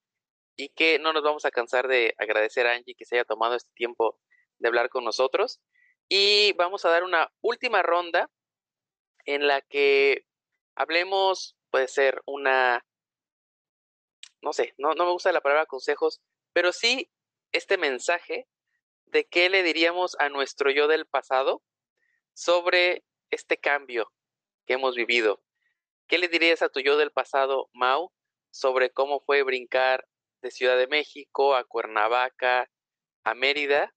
[0.57, 3.55] y que no nos vamos a cansar de agradecer a Angie que se haya tomado
[3.55, 4.19] este tiempo
[4.59, 5.61] de hablar con nosotros.
[6.09, 8.31] Y vamos a dar una última ronda
[9.25, 10.28] en la que
[10.79, 12.87] hablemos, puede ser una,
[14.41, 16.20] no sé, no, no me gusta la palabra consejos,
[16.53, 17.11] pero sí
[17.53, 18.47] este mensaje
[19.07, 21.62] de qué le diríamos a nuestro yo del pasado
[22.33, 24.12] sobre este cambio
[24.66, 25.43] que hemos vivido.
[26.07, 28.12] ¿Qué le dirías a tu yo del pasado, Mau,
[28.51, 30.07] sobre cómo fue brincar
[30.43, 32.70] de Ciudad de México a Cuernavaca,
[33.24, 33.95] a Mérida,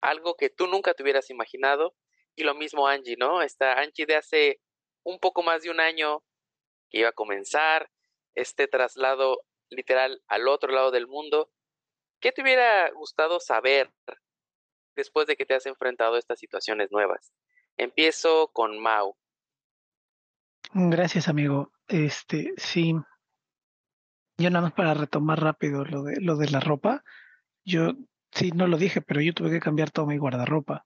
[0.00, 1.94] algo que tú nunca te hubieras imaginado.
[2.34, 3.42] Y lo mismo Angie, ¿no?
[3.42, 4.60] Está Angie de hace
[5.06, 6.24] un poco más de un año
[6.90, 7.88] que iba a comenzar
[8.34, 9.40] este traslado
[9.70, 11.50] literal al otro lado del mundo.
[12.20, 13.92] ¿Qué te hubiera gustado saber
[14.96, 17.32] después de que te has enfrentado a estas situaciones nuevas?
[17.76, 19.16] Empiezo con Mau.
[20.72, 21.72] Gracias, amigo.
[21.86, 22.94] Este, sí,
[24.38, 27.04] yo nada más para retomar rápido lo de, lo de la ropa,
[27.64, 27.92] yo
[28.32, 30.84] sí no lo dije, pero yo tuve que cambiar todo mi guardarropa,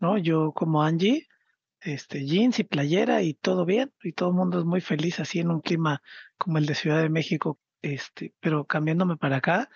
[0.00, 0.18] ¿no?
[0.18, 1.28] Yo como Angie,
[1.80, 5.40] este, jeans y playera y todo bien, y todo el mundo es muy feliz así
[5.40, 6.02] en un clima
[6.38, 9.70] como el de Ciudad de México, este, pero cambiándome para acá,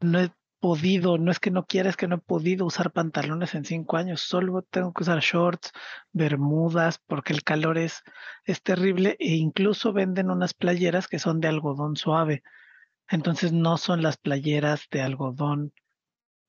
[0.00, 0.20] no
[0.60, 3.96] podido, no es que no quiera, es que no he podido usar pantalones en cinco
[3.96, 5.72] años, solo tengo que usar shorts,
[6.12, 8.02] bermudas, porque el calor es,
[8.44, 12.42] es terrible e incluso venden unas playeras que son de algodón suave.
[13.08, 15.72] Entonces no son las playeras de algodón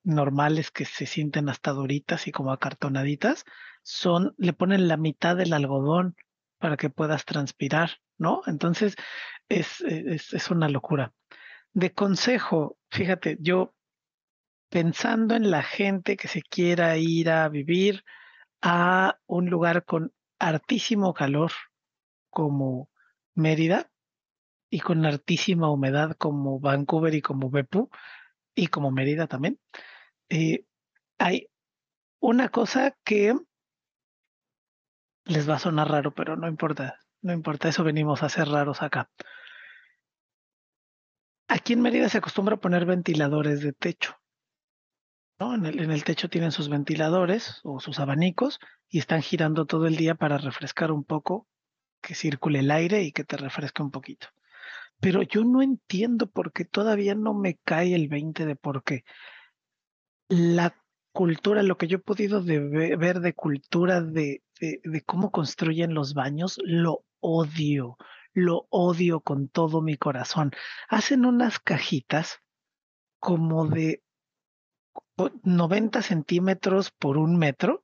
[0.03, 3.43] normales que se sienten hasta duritas y como acartonaditas,
[3.88, 6.17] son, le ponen la mitad del algodón
[6.57, 8.41] para que puedas transpirar, ¿no?
[8.45, 8.97] Entonces
[9.47, 11.13] es, es, es una locura.
[11.71, 13.73] De consejo, fíjate, yo
[14.69, 18.03] pensando en la gente que se quiera ir a vivir
[18.61, 21.53] a un lugar con hartísimo calor
[22.29, 22.89] como
[23.35, 23.89] Mérida
[24.69, 27.89] y con hartísima humedad como Vancouver y como Beppu
[28.53, 29.61] y como Mérida también.
[30.27, 30.65] Eh,
[31.19, 31.47] hay
[32.19, 33.33] una cosa que
[35.28, 38.82] les va a sonar raro, pero no importa, no importa, eso venimos a ser raros
[38.82, 39.09] acá.
[41.47, 44.15] Aquí en Mérida se acostumbra a poner ventiladores de techo.
[45.39, 45.53] ¿no?
[45.55, 48.59] En, el, techo tienen sus ventiladores o sus abanicos
[48.89, 51.47] y están girando todo el día para refrescar un poco,
[52.01, 54.28] que circule el aire y que te refresque un poquito.
[54.99, 59.03] Pero yo no entiendo por qué todavía no me cae el 20 de por qué.
[60.28, 60.75] La
[61.11, 66.13] cultura, lo que yo he podido ver de cultura de, de, de cómo construyen los
[66.13, 67.97] baños, lo odio,
[68.33, 70.51] lo odio con todo mi corazón.
[70.89, 72.39] Hacen unas cajitas
[73.19, 74.03] como de
[75.43, 77.83] 90 centímetros por un metro,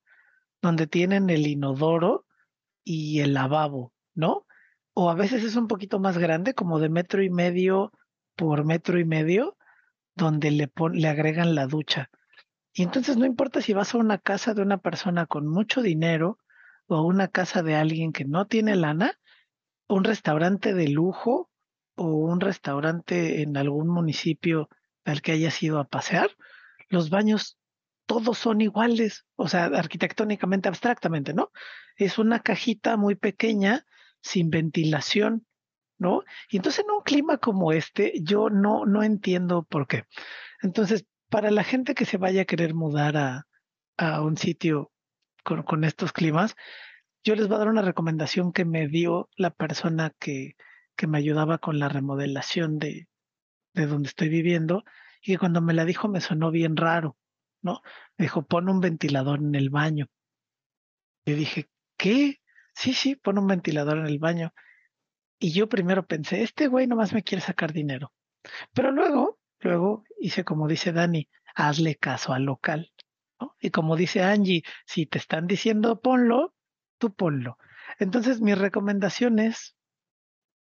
[0.61, 2.25] donde tienen el inodoro
[2.83, 4.45] y el lavabo, ¿no?
[4.93, 7.91] O a veces es un poquito más grande, como de metro y medio
[8.35, 9.57] por metro y medio,
[10.15, 12.09] donde le, pon, le agregan la ducha.
[12.73, 16.39] Y entonces no importa si vas a una casa de una persona con mucho dinero
[16.87, 19.19] o a una casa de alguien que no tiene lana,
[19.87, 21.49] un restaurante de lujo
[21.95, 24.69] o un restaurante en algún municipio
[25.05, 26.29] al que hayas ido a pasear,
[26.89, 27.57] los baños
[28.05, 31.51] todos son iguales, o sea, arquitectónicamente, abstractamente, ¿no?
[31.95, 33.85] Es una cajita muy pequeña,
[34.21, 35.45] sin ventilación,
[35.97, 36.23] ¿no?
[36.49, 40.05] Y entonces en un clima como este, yo no, no entiendo por qué.
[40.61, 43.47] Entonces, para la gente que se vaya a querer mudar a,
[43.97, 44.92] a un sitio
[45.43, 46.55] con, estos climas,
[47.23, 50.55] yo les voy a dar una recomendación que me dio la persona que,
[50.95, 53.07] que me ayudaba con la remodelación de,
[53.73, 54.83] de donde estoy viviendo
[55.21, 57.17] y que cuando me la dijo me sonó bien raro,
[57.61, 57.81] ¿no?
[58.17, 60.09] Me dijo, pon un ventilador en el baño.
[61.25, 62.41] Y dije, ¿qué?
[62.73, 64.53] Sí, sí, pon un ventilador en el baño.
[65.39, 68.13] Y yo primero pensé, este güey nomás me quiere sacar dinero.
[68.73, 72.92] Pero luego, luego hice como dice Dani, hazle caso al local.
[73.59, 76.53] Y como dice Angie, si te están diciendo ponlo,
[76.97, 77.57] tú ponlo.
[77.99, 79.75] Entonces mi recomendación es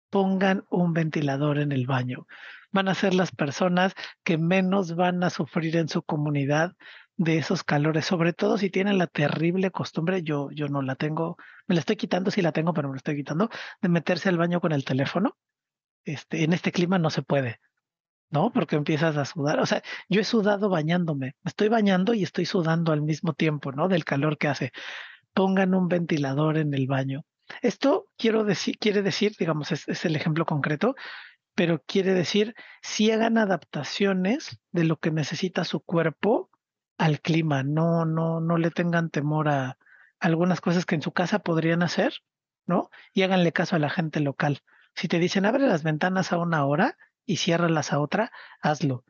[0.09, 2.27] pongan un ventilador en el baño
[2.73, 3.93] van a ser las personas
[4.23, 6.75] que menos van a sufrir en su comunidad
[7.15, 11.37] de esos calores, sobre todo si tienen la terrible costumbre, yo, yo no la tengo,
[11.67, 13.49] me la estoy quitando, sí la tengo, pero me la estoy quitando,
[13.81, 15.37] de meterse al baño con el teléfono.
[16.03, 17.61] Este, en este clima no se puede,
[18.33, 18.51] ¿no?
[18.51, 19.59] Porque empiezas a sudar.
[19.59, 23.71] O sea, yo he sudado bañándome, me estoy bañando y estoy sudando al mismo tiempo,
[23.71, 23.87] ¿no?
[23.87, 24.71] Del calor que hace.
[25.33, 27.25] Pongan un ventilador en el baño.
[27.61, 30.95] Esto quiero decir, quiere decir, digamos, es, es el ejemplo concreto,
[31.55, 36.49] pero quiere decir si hagan adaptaciones de lo que necesita su cuerpo
[36.97, 39.77] al clima, no, no, no le tengan temor a
[40.19, 42.13] algunas cosas que en su casa podrían hacer,
[42.65, 42.89] ¿no?
[43.13, 44.61] Y háganle caso a la gente local.
[44.95, 49.03] Si te dicen abre las ventanas a una hora y ciérralas a otra, hazlo.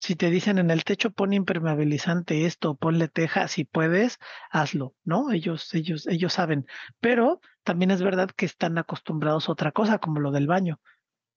[0.00, 4.18] Si te dicen en el techo pon impermeabilizante esto, ponle teja, si puedes,
[4.50, 5.32] hazlo, ¿no?
[5.32, 6.66] Ellos, ellos, ellos saben.
[7.00, 10.80] Pero también es verdad que están acostumbrados a otra cosa, como lo del baño,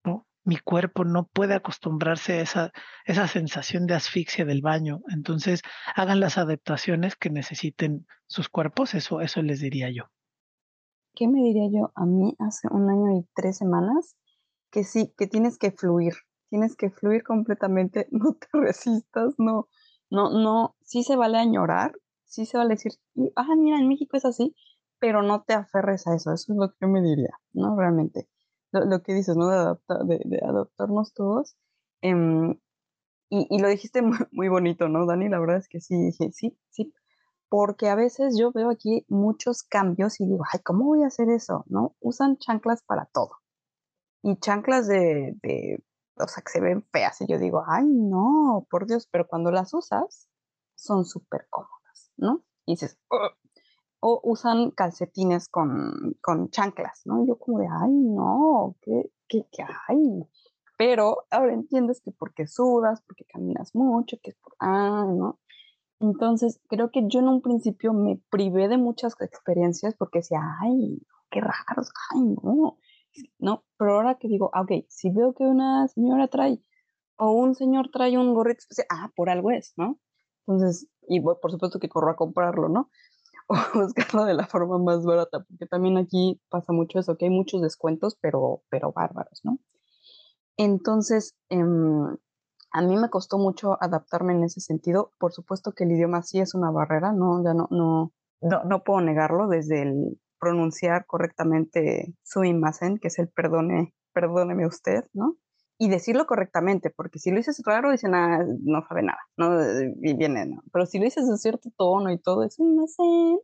[0.03, 0.27] ¿no?
[0.43, 2.71] mi cuerpo no puede acostumbrarse a esa,
[3.05, 5.01] esa sensación de asfixia del baño.
[5.09, 5.61] Entonces,
[5.95, 10.05] hagan las adaptaciones que necesiten sus cuerpos, eso, eso les diría yo.
[11.15, 14.15] ¿Qué me diría yo a mí hace un año y tres semanas?
[14.71, 16.13] Que sí, que tienes que fluir,
[16.49, 19.67] tienes que fluir completamente, no te resistas, no,
[20.09, 21.93] no, no, sí se vale añorar,
[22.25, 22.93] sí se vale decir,
[23.35, 24.55] ah, mira, en México es así,
[24.99, 27.75] pero no te aferres a eso, eso es lo que yo me diría, ¿no?
[27.77, 28.27] Realmente
[28.71, 29.47] lo, lo que dices, ¿no?
[29.47, 30.39] De, adapta, de, de
[31.15, 31.55] todos.
[32.01, 32.13] Eh,
[33.29, 35.29] y, y, lo dijiste muy, muy, bonito, ¿no, Dani?
[35.29, 36.93] La verdad es que sí, dije, sí, sí.
[37.49, 41.29] Porque a veces yo veo aquí muchos cambios y digo, ay, ¿cómo voy a hacer
[41.29, 41.65] eso?
[41.67, 41.95] ¿No?
[41.99, 43.31] Usan chanclas para todo.
[44.21, 45.83] Y chanclas de, de
[46.17, 47.19] o sea, que se ven feas.
[47.21, 50.29] Y yo digo, ay, no, por Dios, pero cuando las usas,
[50.75, 52.43] son súper cómodas, ¿no?
[52.65, 52.97] Y dices,
[54.01, 57.25] o usan calcetines con, con chanclas, ¿no?
[57.25, 60.27] yo como de, ay, no, ¿qué, qué, qué hay?
[60.79, 65.37] pero ahora entiendes que porque sudas, porque caminas mucho, que es por, ah, ¿no?
[65.99, 71.05] Entonces, creo que yo en un principio me privé de muchas experiencias porque decía, ay,
[71.29, 72.77] qué raros, ay, no,
[73.39, 76.61] no, pero ahora que digo, ah, ok, si veo que una señora trae
[77.17, 79.99] o un señor trae un gorrito especial, ah, por algo es, ¿no?
[80.47, 82.89] Entonces, y por supuesto que corro a comprarlo, ¿no?
[83.75, 87.31] O buscarlo de la forma más barata, porque también aquí pasa mucho eso, que hay
[87.31, 89.57] muchos descuentos, pero, pero bárbaros, ¿no?
[90.55, 92.15] Entonces, em,
[92.71, 95.13] a mí me costó mucho adaptarme en ese sentido.
[95.17, 98.83] Por supuesto que el idioma sí es una barrera, no, ya no, no, no, no
[98.83, 105.37] puedo negarlo desde el pronunciar correctamente su imagen, que es el perdone, perdóneme usted, ¿no?
[105.77, 109.61] Y decirlo correctamente, porque si lo dices raro, dicen, ah, no sabe nada, ¿no?
[110.01, 110.61] Y viene, ¿no?
[110.73, 113.39] Pero si lo dices en cierto tono y todo, es imagen,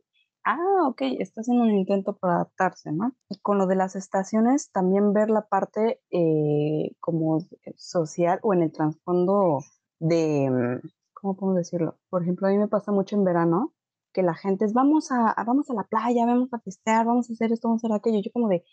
[0.46, 3.12] ah, ok, está haciendo un intento para adaptarse, ¿no?
[3.28, 7.40] Y con lo de las estaciones, también ver la parte eh, como
[7.76, 9.60] social o en el trasfondo
[9.98, 11.98] de, mm, ¿cómo puedo decirlo?
[12.10, 13.74] Por ejemplo, a mí me pasa mucho en verano
[14.16, 17.34] que la gente es, vamos a, vamos a la playa, vamos a festear, vamos a
[17.34, 18.22] hacer esto, vamos a hacer aquello.
[18.24, 18.64] Yo como de,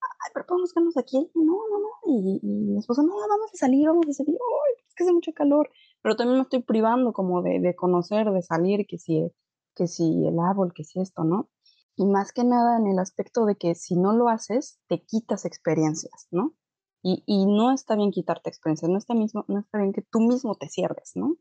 [0.00, 1.28] ay, pero podemos quedarnos aquí.
[1.34, 1.88] No, no, no.
[2.06, 4.36] Y, mi esposo, no, vamos a salir, vamos a salir.
[4.36, 5.70] Ay, es que hace mucho calor.
[6.02, 9.28] Pero también me estoy privando como de, de conocer, de salir, que si,
[9.74, 11.50] que si el árbol, que si esto, ¿no?
[11.96, 15.44] Y más que nada en el aspecto de que si no lo haces, te quitas
[15.44, 16.54] experiencias, ¿no?
[17.02, 20.20] Y, y no está bien quitarte experiencias, no está, mismo, no está bien que tú
[20.20, 21.38] mismo te cierres, ¿no?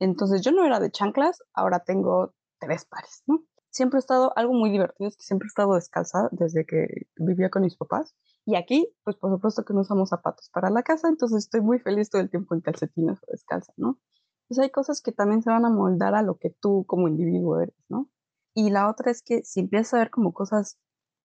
[0.00, 2.34] Entonces yo no era de chanclas, ahora tengo
[2.64, 3.44] tres pares, ¿no?
[3.70, 7.50] Siempre he estado, algo muy divertido es que siempre he estado descalza desde que vivía
[7.50, 8.14] con mis papás.
[8.46, 11.78] Y aquí, pues por supuesto que no usamos zapatos para la casa, entonces estoy muy
[11.80, 13.98] feliz todo el tiempo en calcetines o descalza, ¿no?
[14.46, 17.60] Pues hay cosas que también se van a moldar a lo que tú como individuo
[17.60, 18.10] eres, ¿no?
[18.54, 20.78] Y la otra es que si empiezas a ver como cosas,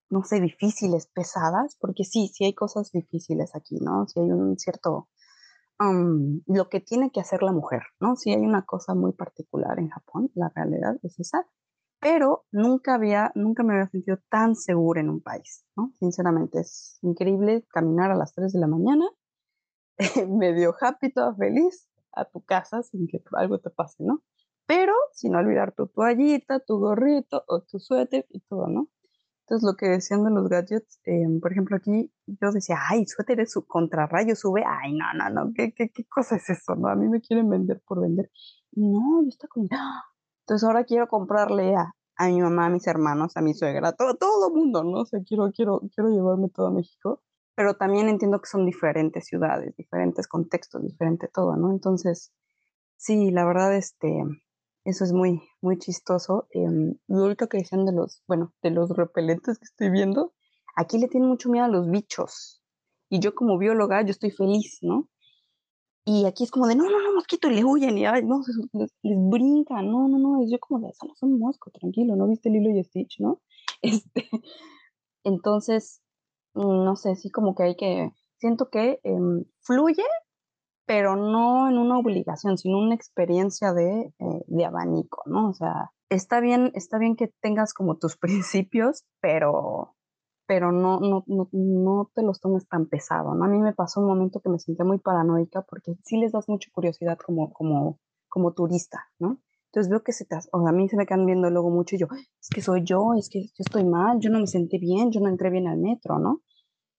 [0.09, 4.07] no sé, difíciles, pesadas, porque sí, sí hay cosas difíciles aquí, ¿no?
[4.07, 5.09] Si hay un cierto,
[5.79, 8.15] lo que tiene que hacer la mujer, ¿no?
[8.15, 11.47] Si hay una cosa muy particular en Japón, la realidad es esa,
[12.01, 15.93] pero nunca había, nunca me había sentido tan segura en un país, ¿no?
[15.99, 19.05] Sinceramente, es increíble caminar a las 3 de la mañana,
[20.27, 24.23] medio happy, toda feliz, a tu casa sin que algo te pase, ¿no?
[24.65, 28.89] Pero sin olvidar tu toallita, tu gorrito o tu suéter y todo, ¿no?
[29.49, 33.39] Entonces, lo que decían de los gadgets, em, por ejemplo, aquí yo decía, ay, suéter
[33.39, 36.75] es su contrarrayo, sube, ay, no, no, no, ¿qué, qué, qué cosa es eso?
[36.75, 36.87] ¿no?
[36.87, 38.29] A mí me quieren vender por vender.
[38.73, 40.03] no, yo está como, ¡ah!
[40.41, 44.15] entonces ahora quiero comprarle a, a mi mamá, a mis hermanos, a mi suegra, todo,
[44.15, 45.01] todo el mundo, ¿no?
[45.01, 47.23] O sea, quiero, quiero, quiero llevarme todo a México
[47.59, 51.71] pero también entiendo que son diferentes ciudades, diferentes contextos, diferente todo, ¿no?
[51.71, 52.31] Entonces,
[52.95, 54.23] sí, la verdad, este,
[54.85, 56.47] eso es muy, muy chistoso.
[56.51, 56.67] Eh,
[57.07, 60.33] lo único que decían de los, bueno, de los repelentes que estoy viendo,
[60.75, 62.61] aquí le tienen mucho miedo a los bichos.
[63.09, 65.09] Y yo como bióloga, yo estoy feliz, ¿no?
[66.05, 68.41] Y aquí es como de, no, no, no, mosquito, y le huyen, y ay, no,
[68.73, 72.27] les, les brincan, no, no, no, es yo como de, solo son mosco, tranquilo, ¿no
[72.27, 73.41] viste Lilo y Stitch, no?
[73.81, 74.29] Este,
[75.23, 76.01] entonces,
[76.55, 80.03] no sé, sí como que hay que, siento que em, fluye,
[80.89, 85.49] pero no en una obligación, sino una experiencia de, eh, de abanico, ¿no?
[85.49, 89.95] O sea, está bien, está bien que tengas como tus principios, pero,
[90.47, 93.45] pero no, no, no, no te los tomes tan pesado, ¿no?
[93.45, 96.49] A mí me pasó un momento que me sentí muy paranoica porque sí les das
[96.49, 99.37] mucha curiosidad como, como, como turista, ¿no?
[99.65, 101.99] Entonces veo que se te, o a mí se me quedan viendo luego mucho y
[101.99, 102.07] yo,
[102.41, 105.29] es que soy yo, es que estoy mal, yo no me sentí bien, yo no
[105.29, 106.41] entré bien al metro, ¿no?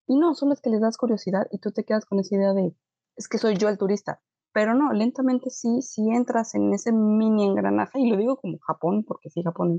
[0.07, 2.53] Y no, solo es que les das curiosidad y tú te quedas con esa idea
[2.53, 2.73] de,
[3.21, 4.23] es que soy yo el turista.
[4.53, 9.05] Pero no, lentamente sí, sí entras en ese mini engranaje, y lo digo como Japón,
[9.07, 9.79] porque sí, Japón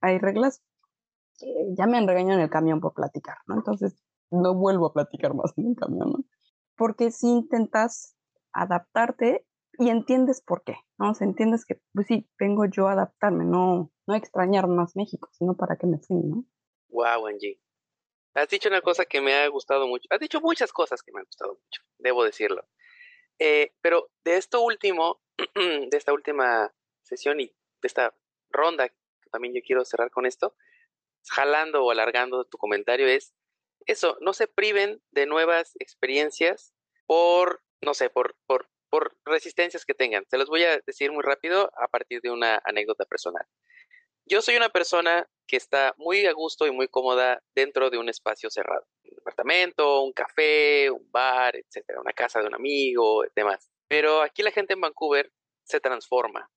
[0.00, 0.62] hay reglas.
[1.76, 3.54] ya me han regañado en el camión por platicar, ¿no?
[3.54, 3.96] Entonces
[4.30, 6.24] no vuelvo a platicar más en el camión, ¿no?
[6.76, 8.16] Porque si intentas
[8.52, 9.46] adaptarte
[9.78, 11.12] y entiendes por qué, ¿no?
[11.12, 15.28] O sea, entiendes que, pues sí, vengo yo a adaptarme, no, no extrañar más México,
[15.32, 16.44] sino para qué me fui, ¿no?
[16.88, 17.60] Wow, Angie.
[18.34, 20.06] Has dicho una cosa que me ha gustado mucho.
[20.10, 22.66] Has dicho muchas cosas que me han gustado mucho, debo decirlo.
[23.38, 25.22] Eh, pero de esto último,
[25.54, 26.72] de esta última
[27.02, 28.14] sesión y de esta
[28.50, 28.92] ronda,
[29.30, 30.56] también yo quiero cerrar con esto,
[31.30, 33.34] jalando o alargando tu comentario, es
[33.86, 36.74] eso, no se priven de nuevas experiencias
[37.06, 40.24] por, no sé, por, por, por resistencias que tengan.
[40.28, 43.46] Se los voy a decir muy rápido a partir de una anécdota personal.
[44.26, 48.08] Yo soy una persona que está muy a gusto y muy cómoda dentro de un
[48.08, 48.86] espacio cerrado.
[49.02, 53.70] Un departamento, un café, un bar, etcétera, una casa de un amigo, demás.
[53.86, 55.30] Pero aquí la gente en Vancouver
[55.62, 56.50] se transforma,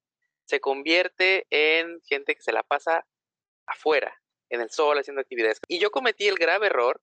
[0.45, 3.05] se convierte en gente que se la pasa
[3.65, 4.15] afuera,
[4.49, 5.59] en el sol, haciendo actividades.
[5.67, 7.01] Y yo cometí el grave error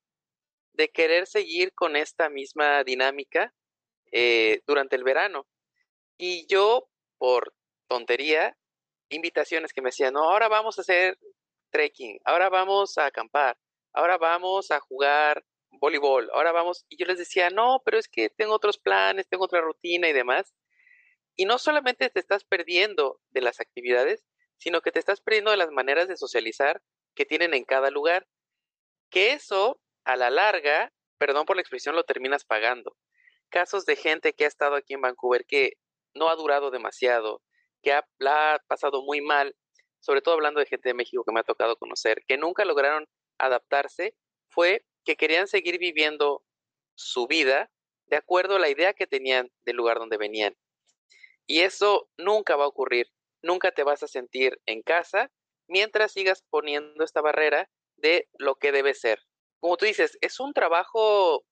[0.72, 3.54] de querer seguir con esta misma dinámica
[4.12, 5.46] eh, durante el verano.
[6.16, 6.88] Y yo,
[7.18, 7.54] por
[7.86, 8.56] tontería,
[9.08, 11.18] invitaciones que me decían, no, ahora vamos a hacer
[11.70, 13.56] trekking, ahora vamos a acampar,
[13.92, 18.30] ahora vamos a jugar voleibol, ahora vamos, y yo les decía, no, pero es que
[18.30, 20.54] tengo otros planes, tengo otra rutina y demás.
[21.36, 24.24] Y no solamente te estás perdiendo de las actividades,
[24.56, 26.80] sino que te estás perdiendo de las maneras de socializar
[27.14, 28.26] que tienen en cada lugar.
[29.10, 32.96] Que eso, a la larga, perdón por la expresión, lo terminas pagando.
[33.48, 35.72] Casos de gente que ha estado aquí en Vancouver que
[36.14, 37.42] no ha durado demasiado,
[37.84, 39.54] que ha, la ha pasado muy mal,
[40.00, 43.06] sobre todo hablando de gente de México que me ha tocado conocer, que nunca lograron
[43.38, 44.16] adaptarse,
[44.48, 46.42] fue que querían seguir viviendo
[46.96, 47.70] su vida
[48.06, 50.56] de acuerdo a la idea que tenían del lugar donde venían.
[51.46, 53.10] Y eso nunca va a ocurrir,
[53.42, 55.30] nunca te vas a sentir en casa
[55.68, 59.20] mientras sigas poniendo esta barrera de lo que debe ser.
[59.60, 61.44] Como tú dices, es un trabajo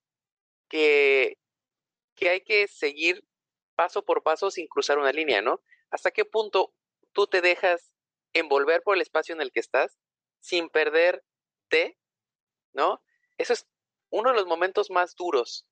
[0.69, 1.39] que,
[2.15, 3.23] que hay que seguir
[3.75, 5.63] paso por paso sin cruzar una línea, ¿no?
[5.93, 6.75] ¿Hasta qué punto
[7.13, 7.93] tú te dejas
[8.33, 9.99] envolver por el espacio en el que estás
[10.41, 11.99] sin perderte,
[12.73, 13.03] ¿no?
[13.37, 13.69] Eso es
[14.11, 15.67] uno de los momentos más duros.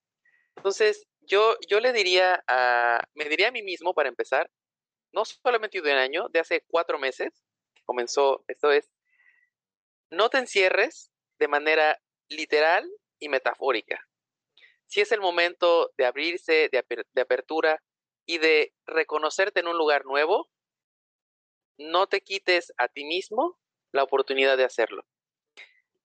[0.57, 4.51] Entonces, yo, yo le diría a, me diría a mí mismo para empezar,
[5.13, 7.43] no solamente de un año, de hace cuatro meses
[7.75, 8.93] que comenzó, esto es,
[10.11, 11.99] no te encierres de manera
[12.29, 14.07] literal y metafórica.
[14.87, 17.83] Si es el momento de abrirse, de, de apertura
[18.31, 20.49] y de reconocerte en un lugar nuevo,
[21.79, 23.59] no te quites a ti mismo
[23.91, 25.05] la oportunidad de hacerlo.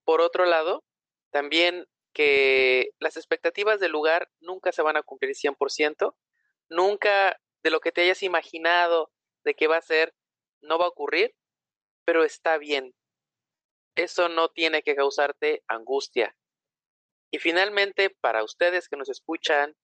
[0.05, 0.84] Por otro lado,
[1.32, 6.15] también que las expectativas del lugar nunca se van a cumplir 100%,
[6.67, 9.11] nunca de lo que te hayas imaginado
[9.43, 10.15] de que va a ser,
[10.61, 11.36] no va a ocurrir,
[12.05, 12.95] pero está bien.
[13.93, 16.36] Eso no tiene que causarte angustia.
[17.30, 19.76] Y finalmente, para ustedes que nos escuchan,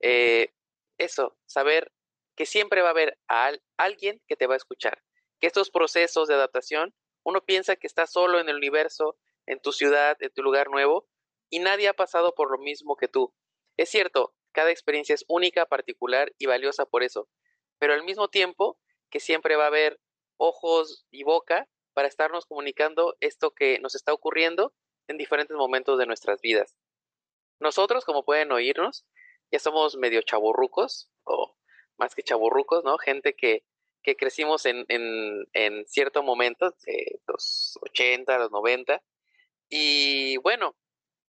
[0.00, 0.52] eh,
[0.98, 1.92] eso, saber
[2.36, 5.02] que siempre va a haber a alguien que te va a escuchar,
[5.40, 6.94] que estos procesos de adaptación,
[7.24, 11.08] uno piensa que está solo en el universo, en tu ciudad, en tu lugar nuevo,
[11.50, 13.34] y nadie ha pasado por lo mismo que tú.
[13.76, 17.28] Es cierto, cada experiencia es única, particular y valiosa por eso,
[17.78, 18.78] pero al mismo tiempo
[19.10, 20.00] que siempre va a haber
[20.38, 24.74] ojos y boca para estarnos comunicando esto que nos está ocurriendo
[25.08, 26.76] en diferentes momentos de nuestras vidas.
[27.58, 29.06] Nosotros, como pueden oírnos,
[29.50, 31.56] ya somos medio chaburrucos, o
[31.96, 32.98] más que chaburrucos, ¿no?
[32.98, 33.64] Gente que,
[34.02, 39.02] que crecimos en, en, en cierto momento, de los 80, los 90,
[39.68, 40.76] y bueno,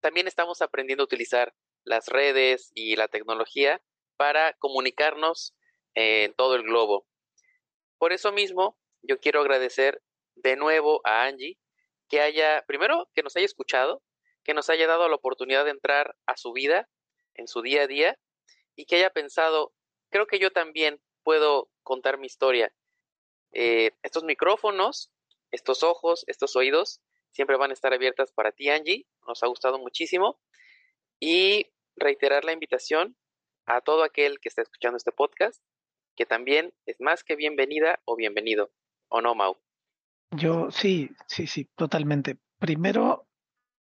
[0.00, 1.54] también estamos aprendiendo a utilizar
[1.84, 3.82] las redes y la tecnología
[4.16, 5.54] para comunicarnos
[5.94, 7.06] en todo el globo.
[7.98, 10.02] Por eso mismo, yo quiero agradecer
[10.34, 11.58] de nuevo a Angie
[12.08, 14.02] que haya, primero, que nos haya escuchado,
[14.44, 16.88] que nos haya dado la oportunidad de entrar a su vida,
[17.36, 18.18] en su día a día,
[18.74, 19.72] y que haya pensado,
[20.10, 22.72] creo que yo también puedo contar mi historia.
[23.52, 25.10] Eh, estos micrófonos,
[25.50, 29.06] estos ojos, estos oídos, siempre van a estar abiertas para ti, Angie.
[29.26, 30.40] Nos ha gustado muchísimo.
[31.20, 31.66] Y
[31.96, 33.16] reiterar la invitación
[33.66, 35.62] a todo aquel que está escuchando este podcast,
[36.14, 38.70] que también es más que bienvenida o bienvenido.
[39.08, 39.56] ¿O no, Mau?
[40.32, 42.38] Yo sí, sí, sí, totalmente.
[42.58, 43.28] Primero,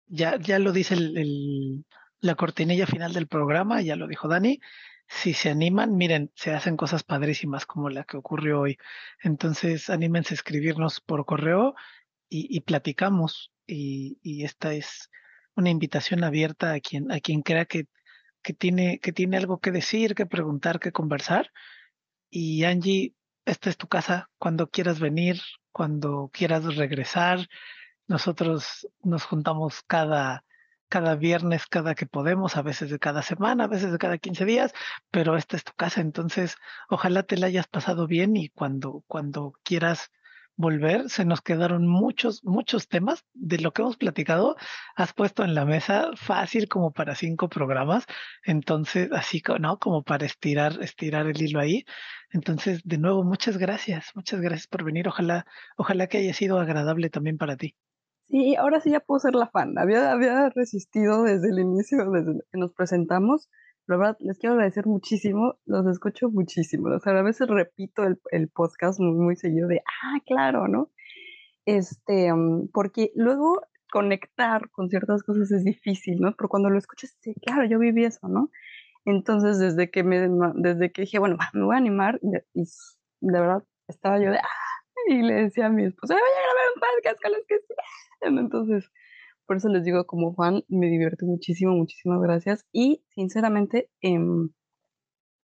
[0.06, 1.84] ya, ya lo dice el,
[2.24, 4.58] la cortinilla final del programa, ya lo dijo Dani.
[5.06, 8.78] Si se animan, miren, se hacen cosas padrísimas como la que ocurrió hoy.
[9.22, 11.74] Entonces, anímense a escribirnos por correo
[12.30, 13.52] y, platicamos.
[13.66, 15.10] Y, esta es
[15.54, 17.88] una invitación abierta a quien, a quien crea que,
[18.42, 21.52] que, tiene, que tiene algo que decir, que preguntar, que conversar.
[22.30, 25.42] Y Angie, esta es tu casa cuando quieras venir,
[25.72, 27.46] cuando quieras regresar.
[28.08, 30.42] Nosotros nos juntamos cada,
[30.94, 34.44] cada viernes, cada que podemos, a veces de cada semana, a veces de cada 15
[34.44, 34.72] días,
[35.10, 36.56] pero esta es tu casa, entonces
[36.88, 40.12] ojalá te la hayas pasado bien y cuando, cuando quieras
[40.56, 44.54] volver, se nos quedaron muchos, muchos temas de lo que hemos platicado.
[44.94, 48.06] Has puesto en la mesa fácil como para cinco programas.
[48.44, 49.78] Entonces, así, ¿no?
[49.80, 51.84] Como para estirar, estirar el hilo ahí.
[52.30, 54.12] Entonces, de nuevo, muchas gracias.
[54.14, 55.08] Muchas gracias por venir.
[55.08, 55.44] Ojalá,
[55.76, 57.74] ojalá que haya sido agradable también para ti.
[58.28, 59.78] Sí, ahora sí ya puedo ser la fan.
[59.78, 63.48] Había, había resistido desde el inicio, desde que nos presentamos
[63.86, 66.88] la verdad, les quiero agradecer muchísimo, los escucho muchísimo.
[66.88, 70.90] O sea, a veces repito el, el podcast muy, muy, seguido de, ah, claro, ¿no?
[71.66, 73.60] Este, mm, porque luego
[73.92, 76.34] conectar con ciertas cosas es difícil, ¿no?
[76.36, 78.50] Pero cuando lo escuchas, sí, claro, yo viví eso, ¿no?
[79.04, 82.64] Entonces, desde que me, desde que dije, bueno, me voy a animar, y,
[83.20, 84.73] de verdad estaba yo de, ah,
[85.08, 87.74] y le decía a mi esposa, voy a grabar un podcast con los que sí.
[88.22, 88.90] Entonces,
[89.46, 92.66] por eso les digo, como Juan, me divierte muchísimo, muchísimas gracias.
[92.72, 94.50] Y sinceramente, em,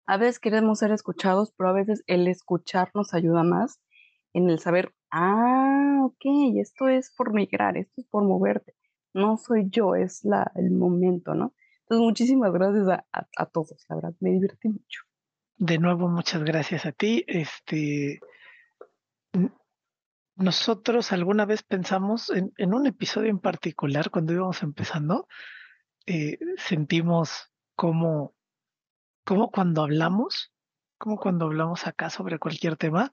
[0.06, 3.80] A veces queremos ser escuchados, pero a veces el escuchar nos ayuda más
[4.34, 8.74] en el saber, ah, ok, esto es por migrar, esto es por moverte.
[9.14, 11.54] No soy yo, es la, el momento, ¿no?
[11.82, 15.00] Entonces, muchísimas gracias a, a todos, la verdad, me divertí mucho.
[15.58, 17.24] De nuevo, muchas gracias a ti.
[17.28, 18.18] Este,
[20.40, 25.28] nosotros alguna vez pensamos en, un episodio en particular, cuando íbamos empezando,
[26.06, 28.34] eh, sentimos como,
[29.24, 30.52] como cuando hablamos,
[30.98, 33.12] como cuando hablamos acá sobre cualquier tema,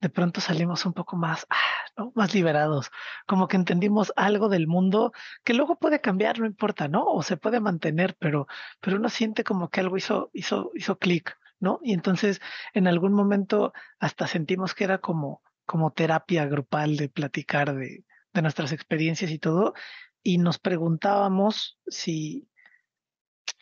[0.00, 2.90] de pronto salimos un poco más, ah, más liberados,
[3.26, 5.12] como que entendimos algo del mundo
[5.44, 7.04] que luego puede cambiar, no importa, ¿no?
[7.04, 8.46] O se puede mantener, pero,
[8.80, 11.78] pero uno siente como que algo hizo, hizo, hizo clic, ¿no?
[11.82, 12.40] Y entonces
[12.74, 18.04] en algún momento hasta sentimos que era como, como terapia grupal de platicar de,
[18.34, 19.74] nuestras experiencias y todo,
[20.22, 22.48] y nos preguntábamos si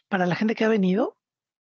[0.09, 1.19] para la gente que ha venido